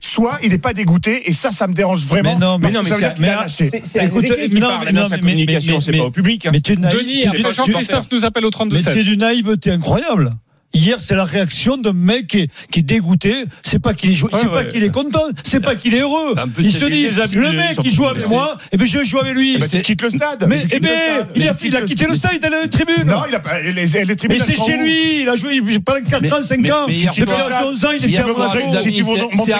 soit 0.00 0.38
n'est 0.50 0.58
pas 0.58 0.72
dégoûté 0.72 1.28
et 1.28 1.32
ça, 1.32 1.50
ça 1.50 1.66
me 1.66 1.74
dérange 1.74 2.04
vraiment. 2.06 2.34
Mais 2.34 2.40
non, 2.40 2.58
mais 2.58 2.70
non, 2.70 2.82
mais 2.82 2.90
c'est- 2.90 3.18
mais- 3.18 4.06
Écoute, 4.06 4.24
non, 4.60 4.78
mais 4.84 4.92
sa 5.08 5.16
mais- 5.16 5.20
communication, 5.20 5.74
mais- 5.74 5.80
c'est 5.80 5.92
mais- 5.92 5.98
pas 5.98 6.04
au 6.04 6.10
public. 6.10 6.46
hein. 6.46 6.50
Mais 6.52 6.60
tu 6.60 6.72
es. 6.72 6.76
Denis, 6.76 7.22
tu- 7.32 7.42
tu- 7.42 7.52
Jean-Christophe 7.52 8.06
nous 8.12 8.24
appelle 8.24 8.44
au 8.44 8.48
Mais 8.48 8.52
32 8.52 8.78
c'est 8.78 9.04
d'une 9.04 9.20
naïveté 9.20 9.70
incroyable. 9.70 10.30
Hier, 10.72 11.00
c'est 11.00 11.16
la 11.16 11.24
réaction 11.24 11.76
d'un 11.76 11.92
mec 11.92 12.28
qui 12.28 12.38
est, 12.42 12.50
qui 12.70 12.78
est 12.80 12.82
dégoûté. 12.82 13.44
C'est 13.62 13.80
pas 13.80 13.92
qu'il 13.92 14.12
est, 14.12 14.22
Ouais, 14.22 14.30
pas 14.30 14.48
ouais. 14.52 14.68
qu'il 14.68 14.84
est 14.84 14.90
content. 14.92 15.22
C'est 15.42 15.58
pas 15.58 15.74
qu'il 15.74 15.94
est 15.94 16.00
heureux. 16.00 16.34
Peu 16.54 16.62
Il 16.62 16.70
se 16.72 16.84
dit, 16.84 17.08
le 17.36 17.50
mec 17.52 17.76
qui 17.78 17.90
joue 17.90 18.02
plus 18.02 18.06
avec 18.06 18.18
blessés. 18.18 18.28
moi, 18.34 18.56
et 18.70 18.76
ben 18.76 18.86
je 18.86 18.98
vais 18.98 19.04
jouer 19.04 19.20
avec 19.22 19.34
lui. 19.34 19.58
Bah, 19.58 19.66
tu 19.68 19.82
quittes 19.82 20.02
le 20.02 20.10
stade. 20.10 20.46
Mais, 20.48 20.60
Tu 20.60 20.68
eh 20.72 20.78
ben, 20.80 20.88
stade. 20.88 21.28
il 21.34 21.48
a, 21.48 21.52
il 21.64 21.76
a 21.76 21.82
quitté 21.82 22.06
le 22.06 22.14
stade, 22.14 22.32
il 22.36 22.44
est 22.44 22.46
allé 22.46 22.54
à 22.56 22.60
la 22.60 22.68
tribune. 22.68 23.04
Non, 23.04 23.22
il 23.28 23.34
a 23.34 23.40
pas, 23.40 23.60
les, 23.60 23.72
les, 23.72 24.16
tribunes. 24.16 24.38
Mais 24.38 24.44
c'est 24.54 24.64
chez 24.64 24.76
lui, 24.76 25.22
il 25.22 25.28
a 25.28 25.34
joué 25.34 25.60
pendant 25.84 26.00
4 26.08 26.22
Mais- 26.22 26.32
ans, 26.32 26.42
5 26.42 26.60
mais- 26.60 26.70
ans. 26.70 26.84
mais 26.86 26.94
hier 26.94 27.12
Depuis 27.16 27.32
l'âge 27.36 27.62
de 27.62 27.66
11 27.68 27.84
ans, 27.84 27.88
il 27.98 28.04
était 28.04 28.18
à 28.18 28.26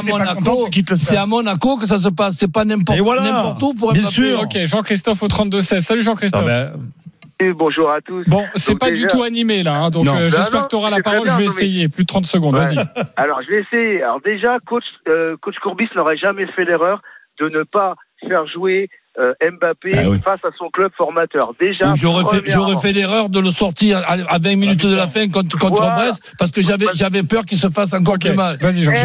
Monaco. 0.03 0.69
c'est- 0.97 1.17
à 1.17 1.27
Monaco. 1.27 1.77
que 1.77 1.87
ça 1.87 1.99
se 1.99 2.09
passe. 2.09 2.37
C'est 2.39 2.49
pas 2.53 2.65
n'importe 2.65 2.97
Et 2.99 3.01
voilà. 3.01 3.23
n'importe 3.23 3.63
où 3.65 3.75
pour 3.75 3.93
Bien 3.93 4.05
sûr. 4.07 4.43
Ok, 4.43 4.57
Jean-Christophe 4.65 5.23
au 5.25 5.29
32-16. 5.29 5.81
Salut 5.85 6.03
Jean-Christophe. 6.05 6.45
Bonjour 7.55 7.91
à 7.91 8.01
tous. 8.01 8.25
Bon, 8.29 8.45
c'est 8.55 8.79
pas 8.79 8.91
déjà- 8.91 9.03
du 9.03 9.07
tout 9.09 9.23
animé 9.23 9.63
là, 9.63 9.75
hein, 9.75 9.91
donc 9.91 10.07
euh, 10.07 10.29
j'espère 10.31 10.65
que 10.65 10.69
tu 10.69 10.77
auras 10.77 10.91
la 10.91 11.01
parole. 11.01 11.25
bien, 11.25 11.33
Je 11.33 11.39
vais 11.39 11.45
mais- 11.45 11.51
essayer. 11.51 11.89
Plus 11.89 12.05
de 12.05 12.09
30 12.09 12.27
secondes, 12.27 12.55
Ouais. 12.55 12.75
vas-y. 12.75 12.85
Alors, 13.17 13.41
je 13.43 13.49
vais 13.51 13.61
essayer. 13.63 14.03
Alors 14.03 14.21
déjà, 14.21 14.59
coach, 14.67 14.85
euh, 15.09 15.37
coach 15.41 15.55
Courbis 15.63 15.89
n'aurait 15.97 16.17
jamais 16.19 16.47
fait 16.55 16.65
l'erreur 16.65 17.01
de 17.41 17.49
ne 17.49 17.63
pas 17.63 17.95
faire 18.29 18.47
jouer 18.47 18.89
euh, 19.19 19.33
Mbappé 19.43 19.91
Ah 19.97 20.09
oui. 20.09 20.21
face 20.25 20.39
à 20.45 20.51
son 20.57 20.69
club 20.71 20.93
formateur. 20.97 21.53
Déjà, 21.59 21.95
J'aurais 21.95 22.25
fait, 22.39 22.81
fait 22.81 22.93
l'erreur 22.93 23.29
de 23.29 23.41
le 23.41 23.51
sortir 23.51 23.99
à, 24.07 24.13
à 24.13 24.39
20 24.39 24.57
minutes 24.57 24.87
de 24.87 24.95
la 24.95 25.09
fin 25.09 25.29
contre, 25.29 25.59
contre 25.59 25.83
Voilà. 25.83 25.97
Brest 25.97 26.35
parce 26.39 26.53
que 26.53 26.61
j'avais, 26.63 26.87
j'avais 26.95 27.23
peur 27.25 27.45
qu'il 27.45 27.59
se 27.59 27.69
fasse 27.71 27.93
encore 27.93 28.15
Ok, 28.15 28.21
plus 28.21 28.35
mal. 28.35 28.57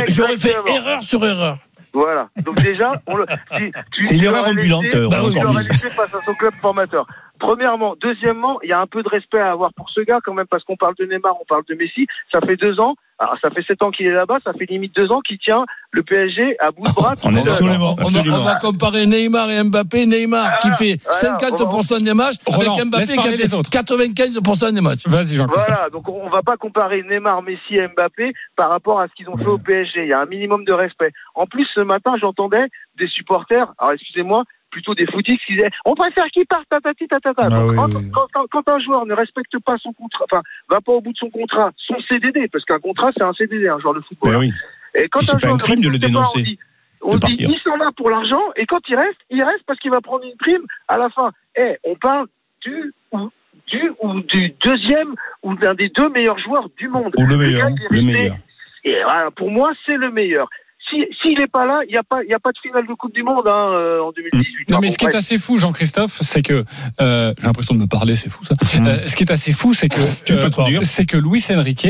J'aurais 0.10 0.38
fait 0.38 0.56
erreur 0.68 1.02
sur 1.02 1.26
erreur. 1.26 1.58
Voilà. 1.96 2.28
Donc 2.46 2.56
déjà, 2.62 2.92
on 3.08 3.16
le- 3.16 3.26
si- 3.58 3.72
tu- 3.94 4.04
C'est 4.06 4.16
une 4.16 4.24
erreur 4.26 4.48
ambulante, 4.50 4.84
laissé- 4.84 4.98
euh, 4.98 5.10
tu 5.32 5.74
laissé 5.74 5.90
face 5.92 6.14
à 6.14 6.22
son 6.22 6.34
club 6.34 6.54
formateur. 6.62 7.06
Premièrement, 7.40 7.96
deuxièmement, 8.02 8.60
il 8.64 8.70
y 8.70 8.74
a 8.74 8.80
un 8.80 8.88
peu 8.88 9.02
de 9.02 9.10
respect 9.10 9.40
à 9.40 9.52
avoir 9.52 9.74
pour 9.74 9.90
ce 9.90 10.02
gars 10.02 10.20
quand 10.24 10.34
même 10.34 10.46
parce 10.48 10.64
qu'on 10.66 10.76
parle 10.76 10.96
de 11.00 11.06
Neymar, 11.06 11.36
on 11.42 11.46
parle 11.46 11.64
de 11.70 11.76
Messi. 11.76 12.06
Ça 12.32 12.40
fait 12.42 12.58
deux 12.58 12.80
ans, 12.82 12.96
alors 13.18 13.38
ça 13.42 13.50
fait 13.50 13.64
sept 13.64 13.82
ans 13.82 13.92
qu'il 13.92 14.08
est 14.08 14.12
là-bas, 14.12 14.40
ça 14.44 14.52
fait 14.54 14.66
limite 14.66 14.94
deux 14.96 15.12
ans 15.12 15.22
qu'il 15.22 15.38
tient 15.38 15.66
le 15.92 16.04
PSG 16.04 16.58
à 16.60 16.72
bout 16.72 16.84
de 16.84 16.94
bras. 16.94 17.14
On 17.24 17.36
absolument. 17.36 17.96
On 18.00 18.10
va, 18.10 18.22
on 18.26 18.44
va 18.44 18.56
comparer 18.56 19.06
Neymar 19.06 19.50
et 19.52 19.64
Mbappé. 19.64 20.06
Neymar 20.06 20.60
qui 20.60 20.70
fait 20.72 20.98
voilà, 21.22 21.38
50% 21.38 22.04
des 22.04 22.14
matchs 22.14 22.36
Roland, 22.46 22.74
avec 22.74 22.88
Mbappé 22.88 23.06
qui 23.06 23.20
a 23.20 23.32
fait 23.32 23.38
les 23.38 23.54
autres. 23.54 23.70
95% 23.70 24.74
des 24.74 24.82
matchs. 24.82 25.08
Vas-y 25.08 25.36
Jean-Christophe. 25.36 25.66
Voilà, 25.68 25.90
donc 25.90 26.10
on 26.10 26.26
on 26.26 26.30
va 26.30 26.42
pas 26.42 26.58
comparer 26.58 27.04
Neymar, 27.04 27.42
Messi 27.44 27.76
et 27.76 27.88
Mbappé 27.88 28.34
par 28.56 28.70
rapport 28.70 29.00
à 29.00 29.08
ce 29.08 29.14
qu'ils 29.14 29.30
ont 29.30 29.38
fait 29.38 29.46
au 29.46 29.60
PSG. 29.60 30.04
Il 30.04 30.08
y 30.08 30.14
a 30.14 30.20
un 30.20 30.26
minimum 30.26 30.66
de 30.66 30.74
respect. 30.74 31.12
En 31.36 31.46
plus, 31.46 31.68
ce 31.74 31.82
matin, 31.82 32.16
j'entendais 32.20 32.66
des 32.98 33.08
supporters, 33.08 33.74
alors 33.78 33.94
excusez-moi, 33.94 34.44
plutôt 34.76 34.94
des 34.94 35.06
footies 35.06 35.38
qui 35.46 35.54
disaient 35.54 35.70
on 35.86 35.96
préfère 35.96 36.26
qu'il 36.34 36.46
parte, 36.46 36.68
tatati, 36.70 37.08
tatata. 37.08 37.48
Ah 37.50 37.66
oui, 37.66 37.76
quand, 37.78 37.96
oui. 37.96 38.12
quand- 38.12 38.28
quand- 38.34 38.46
quand 38.52 38.68
un 38.76 38.80
joueur 38.80 39.06
ne 39.06 39.14
respecte 39.14 39.58
pas 39.64 39.78
son 39.78 39.94
contrat, 39.94 40.26
enfin, 40.30 40.42
va 40.70 40.82
pas 40.82 40.92
au 40.92 41.00
bout 41.00 41.14
de 41.14 41.18
son 41.18 41.30
contrat, 41.30 41.72
son 41.78 41.96
CDD, 42.10 42.50
parce 42.52 42.66
qu'un 42.66 42.80
contrat, 42.80 43.12
c'est 43.16 43.24
un 43.24 43.32
CDD, 43.32 43.70
un 43.70 43.80
joueur 43.80 43.94
de 43.94 44.02
football. 44.02 44.34
Ben 44.34 44.40
oui. 44.40 44.52
Et 44.96 45.08
quand 45.08 45.22
un 45.22 45.34
pas 45.34 45.40
joueur 45.40 45.54
un 45.54 45.56
ne 45.56 45.62
crime 45.62 45.80
de 45.82 45.88
le 45.88 45.98
pas, 45.98 46.08
dénoncer, 46.08 46.58
on 47.02 47.16
dit, 47.18 47.36
il 47.40 47.60
s'en 47.64 47.78
va 47.78 47.92
pour 47.96 48.10
l'argent, 48.10 48.42
et 48.58 48.66
quand 48.66 48.82
il 48.90 48.96
reste, 48.98 49.20
il 49.30 49.42
reste 49.44 49.64
parce 49.66 49.80
qu'il 49.80 49.92
va 49.92 50.02
prendre 50.02 50.26
une 50.26 50.36
prime 50.38 50.64
à 50.90 50.98
la 50.98 51.10
fin. 51.10 51.32
Eh, 51.56 51.78
on 51.86 51.96
parle 51.96 52.28
du 52.66 52.92
ou 53.14 53.30
du 53.72 53.92
ou 54.02 54.20
du 54.22 54.54
deuxième 54.62 55.16
ou 55.42 55.56
d'un 55.56 55.74
des 55.74 55.88
deux 55.90 56.10
meilleurs 56.10 56.40
joueurs 56.40 56.68
du 56.78 56.90
monde. 56.90 57.14
Ou 57.18 57.26
le 57.26 57.38
meilleur. 57.38 57.70
Le 57.90 58.02
meilleur. 58.02 58.36
Et 58.84 59.02
voilà, 59.04 59.32
pour 59.32 59.50
moi, 59.52 59.72
c'est 59.86 59.96
le 59.98 60.12
meilleur. 60.12 60.50
Si 60.90 60.98
s'il 61.22 61.40
n'est 61.40 61.48
pas 61.48 61.66
là, 61.66 61.82
il 61.88 61.92
n'y 61.92 61.98
a 61.98 62.04
pas 62.04 62.24
il 62.24 62.30
y 62.30 62.34
a 62.34 62.40
pas 62.40 62.52
de 62.52 62.60
finale 62.62 62.86
de 62.88 62.94
Coupe 62.94 63.14
du 63.14 63.24
Monde 63.24 63.48
hein, 63.48 63.72
euh, 63.74 64.02
en 64.02 64.12
2018. 64.12 64.70
Non, 64.70 64.80
mais 64.80 64.90
ce 64.90 64.98
qui 64.98 65.06
est 65.06 65.16
assez 65.16 65.38
fou, 65.38 65.58
Jean-Christophe, 65.58 66.18
c'est 66.22 66.42
que 66.42 66.64
euh, 67.02 67.34
j'ai 67.40 67.46
l'impression 67.46 67.74
de 67.76 67.80
me 67.80 67.88
parler, 67.88 68.16
c'est 68.16 68.30
fou 68.30 68.44
ça. 68.44 68.56
Euh, 68.80 69.08
ce 69.08 69.16
qui 69.16 69.24
est 69.24 69.32
assez 69.32 69.52
fou, 69.52 69.74
c'est 69.74 69.88
que 69.88 69.96
Tu 70.26 70.34
peux 70.34 70.46
euh, 70.46 70.50
te 70.50 70.70
dire. 70.70 70.82
c'est 70.84 71.06
que 71.06 71.18
Luis 71.18 71.44
Enrique 71.50 71.88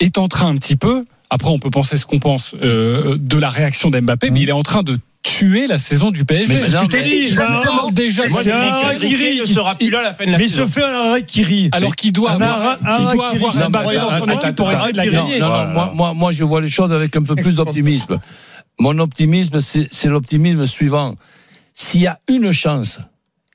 est 0.00 0.18
en 0.18 0.28
train 0.28 0.48
un 0.48 0.56
petit 0.56 0.76
peu. 0.76 1.04
Après, 1.30 1.50
on 1.50 1.58
peut 1.58 1.70
penser 1.70 1.96
ce 1.96 2.06
qu'on 2.06 2.18
pense 2.18 2.54
euh, 2.62 3.16
de 3.18 3.38
la 3.38 3.50
réaction 3.50 3.90
d'Mbappé, 3.90 4.30
mais 4.30 4.40
il 4.40 4.48
est 4.48 4.52
en 4.52 4.62
train 4.62 4.82
de 4.82 4.98
tuer 5.22 5.66
la 5.66 5.78
saison 5.78 6.10
du 6.10 6.24
PSG. 6.24 6.52
Mais 6.52 6.56
c'est 6.56 6.70
ce 6.70 6.76
que 6.76 6.84
je 6.84 6.90
t'ai 6.90 7.02
dit, 7.02 7.92
déjà. 7.92 8.26
C'est 8.28 8.50
un 8.50 8.94
ne 8.94 9.44
sera 9.44 9.74
plus 9.74 9.90
là 9.90 9.98
à 10.00 10.02
la 10.02 10.14
fin 10.14 10.24
de 10.24 10.30
la 10.30 10.38
Mais 10.38 10.44
il 10.44 10.50
se 10.50 10.66
fait 10.66 10.84
un 10.84 11.14
rit. 11.14 11.68
Alors 11.72 11.96
qu'il 11.96 12.12
doit 12.12 12.32
avoir, 12.32 12.78
un 12.82 13.68
Mbappé 13.68 13.96
dans 13.96 14.10
son 14.10 14.26
équipe 14.26 14.56
pour 14.56 14.72
essayer 14.72 14.92
de 14.92 14.96
la 14.96 15.06
gagner. 15.06 15.38
Non, 15.38 15.48
non, 15.48 15.94
moi, 15.94 16.14
moi, 16.14 16.32
je 16.32 16.44
vois 16.44 16.60
les 16.60 16.68
choses 16.68 16.92
avec 16.92 17.14
un 17.16 17.22
peu 17.22 17.34
plus 17.34 17.54
d'optimisme. 17.54 18.18
Mon 18.80 18.98
optimisme, 19.00 19.60
c'est 19.60 19.88
c'est 19.90 20.08
l'optimisme 20.08 20.66
suivant. 20.66 21.16
S'il 21.74 22.02
y 22.02 22.06
a 22.06 22.18
une 22.28 22.52
chance, 22.52 23.00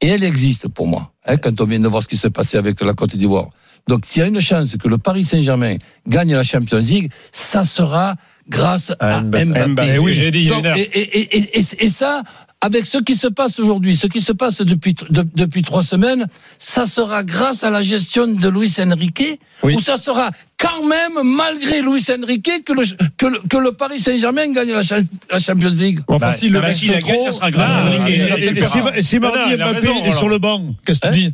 et 0.01 0.07
elle 0.07 0.23
existe 0.23 0.67
pour 0.67 0.87
moi, 0.87 1.13
hein, 1.25 1.37
quand 1.37 1.61
on 1.61 1.65
vient 1.65 1.79
de 1.79 1.87
voir 1.87 2.03
ce 2.03 2.07
qui 2.09 2.17
s'est 2.17 2.29
passé 2.29 2.57
avec 2.57 2.81
la 2.81 2.93
Côte 2.93 3.15
d'Ivoire. 3.15 3.47
Donc, 3.87 4.05
s'il 4.05 4.21
y 4.21 4.23
a 4.23 4.27
une 4.27 4.39
chance 4.39 4.77
que 4.77 4.87
le 4.87 4.97
Paris 4.97 5.25
Saint-Germain 5.25 5.77
gagne 6.07 6.33
la 6.33 6.43
Champions 6.43 6.77
League, 6.77 7.11
ça 7.31 7.65
sera 7.65 8.15
grâce 8.49 8.93
à 8.99 9.21
Mbappé. 9.21 9.45
Mbappé. 9.45 9.67
Mbappé, 9.69 9.87
C'est 9.93 9.97
ce 9.97 10.01
que 10.03 10.13
j'ai 10.13 10.31
dit 10.31 10.47
Donc, 10.47 10.65
et, 10.65 10.81
et- 10.81 11.19
et- 11.37 11.59
et- 11.59 11.85
et 11.85 11.89
ça, 11.89 12.23
avec 12.61 12.85
ce 12.85 12.97
qui 12.99 13.15
se 13.15 13.27
passe 13.27 13.59
aujourd'hui, 13.59 13.95
ce 13.95 14.07
qui 14.07 14.21
se 14.21 14.31
passe 14.31 14.61
depuis, 14.61 14.95
de- 15.09 15.25
depuis 15.35 15.63
trois 15.63 15.83
semaines, 15.83 16.27
ça 16.59 16.85
sera 16.85 17.23
grâce 17.23 17.63
à 17.63 17.69
la 17.69 17.81
gestion 17.81 18.27
de 18.27 18.49
Luis 18.49 18.73
Enrique, 18.79 19.39
Oui. 19.63 19.75
ou 19.75 19.79
ça 19.79 19.97
sera 19.97 20.29
quand 20.57 20.85
même, 20.87 21.19
malgré 21.25 21.81
Luis 21.81 22.05
Enrique, 22.09 22.63
que 22.65 22.71
le, 22.71 22.83
que 23.17 23.25
le, 23.25 23.39
que 23.49 23.57
le 23.57 23.73
Paris 23.73 23.99
Saint-Germain 23.99 24.47
gagne 24.53 24.71
la, 24.71 24.81
la 25.29 25.39
Champions 25.39 25.69
League. 25.71 25.99
Enfin, 26.07 26.27
Bah, 26.27 26.31
s'il 26.33 26.53
le 26.53 26.61
bah, 26.61 26.71
s'il 26.71 26.91
la 26.91 27.01
gagne, 27.01 27.15
trop, 27.15 27.25
ça 27.25 27.31
sera 27.33 27.51
grâce 27.51 27.69
ah, 27.73 27.79
à 27.79 27.97
Enrique. 28.01 28.63
si, 29.01 29.03
si 29.09 29.19
Non, 29.19 29.21
mardi 29.33 29.57
Mbappé 29.57 29.87
est 30.05 30.11
sur 30.11 30.21
Roland. 30.21 30.27
le 30.29 30.37
banc, 30.39 30.61
qu'est-ce 30.85 30.99
que 31.01 31.07
tu 31.07 31.13
Hein 31.13 31.17
dis 31.17 31.33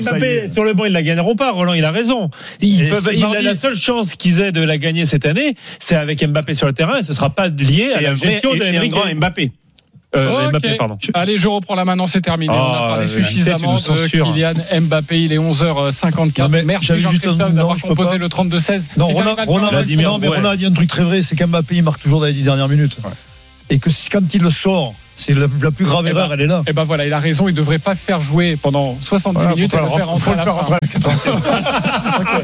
Mbappé 0.00 0.48
sur 0.48 0.64
le 0.64 0.72
banc. 0.74 0.82
Mbappé 0.84 0.88
ils 0.88 0.92
la 0.92 1.02
gagneront 1.02 1.36
pas. 1.36 1.52
Roland, 1.52 1.72
il 1.74 1.84
a 1.84 1.92
raison. 1.92 2.30
Ils 2.60 2.88
peuvent, 2.88 3.04
c'est 3.04 3.14
il 3.16 3.22
a 3.24 3.28
mardi. 3.28 3.44
la 3.44 3.54
seule 3.54 3.76
chance 3.76 4.16
qu'ils 4.16 4.40
aient 4.40 4.50
de 4.52 4.60
la 4.60 4.78
gagner 4.84 5.04
cette 5.06 5.26
année, 5.26 5.56
c'est 5.80 5.96
avec 5.96 6.22
Mbappé 6.24 6.54
sur 6.54 6.66
le 6.68 6.72
terrain 6.72 6.98
et 6.98 7.02
ce 7.02 7.12
sera 7.12 7.30
pas 7.30 7.48
lié 7.48 7.92
à 7.96 8.00
Et 8.00 8.04
la 8.04 8.14
gestion 8.14 8.54
et- 8.54 8.58
de 8.58 8.64
et 8.64 8.68
un 8.76 8.78
Enrique. 8.78 8.92
grand 8.92 9.12
Mbappé. 9.14 9.50
Euh. 10.16 10.48
Mbappé, 10.50 10.76
pardon. 10.76 10.96
Allez, 11.14 11.36
je 11.38 11.48
reprends 11.48 11.74
la 11.74 11.84
main, 11.84 11.96
non, 11.96 12.06
c'est 12.06 12.20
terminé. 12.20 12.52
On 12.52 12.56
a 12.56 12.58
Oh, 12.84 12.88
parlé 12.90 13.06
suffisamment 13.08 13.74
de. 13.74 14.06
Kylian 14.08 14.52
Mbappé. 14.82 15.24
Il 15.24 15.32
est 15.32 15.38
11h54. 15.38 16.38
Non, 16.52 16.62
Merci 16.64 17.00
Jean-Christophe 17.00 17.36
d'avoir 17.52 17.76
je 17.76 17.82
peux 17.82 17.88
composé 17.88 18.18
le 18.18 18.28
32-16. 18.28 18.86
Non, 18.96 19.08
Si 19.08 19.12
Roland, 19.14 19.34
Roland, 19.44 19.64
non, 19.64 19.70
Vladimir, 19.70 20.18
mais 20.20 20.28
ouais. 20.28 20.36
Roland 20.36 20.50
a 20.50 20.56
dit 20.56 20.66
un 20.66 20.72
truc 20.72 20.88
très 20.88 21.02
vrai, 21.02 21.22
c'est 21.22 21.34
qu'Mbappé 21.34 21.74
il 21.74 21.82
marque 21.82 22.00
toujours 22.00 22.20
dans 22.20 22.26
les 22.26 22.32
dix 22.32 22.42
dernières 22.44 22.68
minutes. 22.68 22.96
Et 23.70 23.78
que 23.80 23.90
quand 24.12 24.32
il 24.34 24.42
le 24.42 24.50
sort, 24.50 24.94
c'est 25.16 25.32
la, 25.34 25.46
la 25.62 25.70
plus 25.72 25.84
grave 25.84 26.04
Eh 26.06 26.10
erreur, 26.10 26.28
ben, 26.28 26.34
elle 26.34 26.40
est 26.42 26.46
là. 26.46 26.62
Eh 26.68 26.72
ben 26.72 26.84
voilà, 26.84 27.06
il 27.06 27.12
a 27.12 27.18
raison. 27.18 27.48
Il 27.48 27.54
devrait 27.54 27.78
pas 27.80 27.94
faire 27.96 28.20
jouer 28.20 28.56
pendant 28.56 28.96
70 29.00 29.34
Voilà, 29.40 29.54
minutes 29.56 29.74
et 29.74 29.76
le 29.78 29.82
faire 29.84 30.08
rentrer- 30.08 30.20
faut 30.20 30.30
à 30.30 30.32
le 30.34 30.38
la 30.38 30.44
faire 30.44 30.54
fin. 30.54 30.60
rentrer 30.60 30.74
à 30.74 30.78
la 30.80 30.88
80e. 30.88 32.36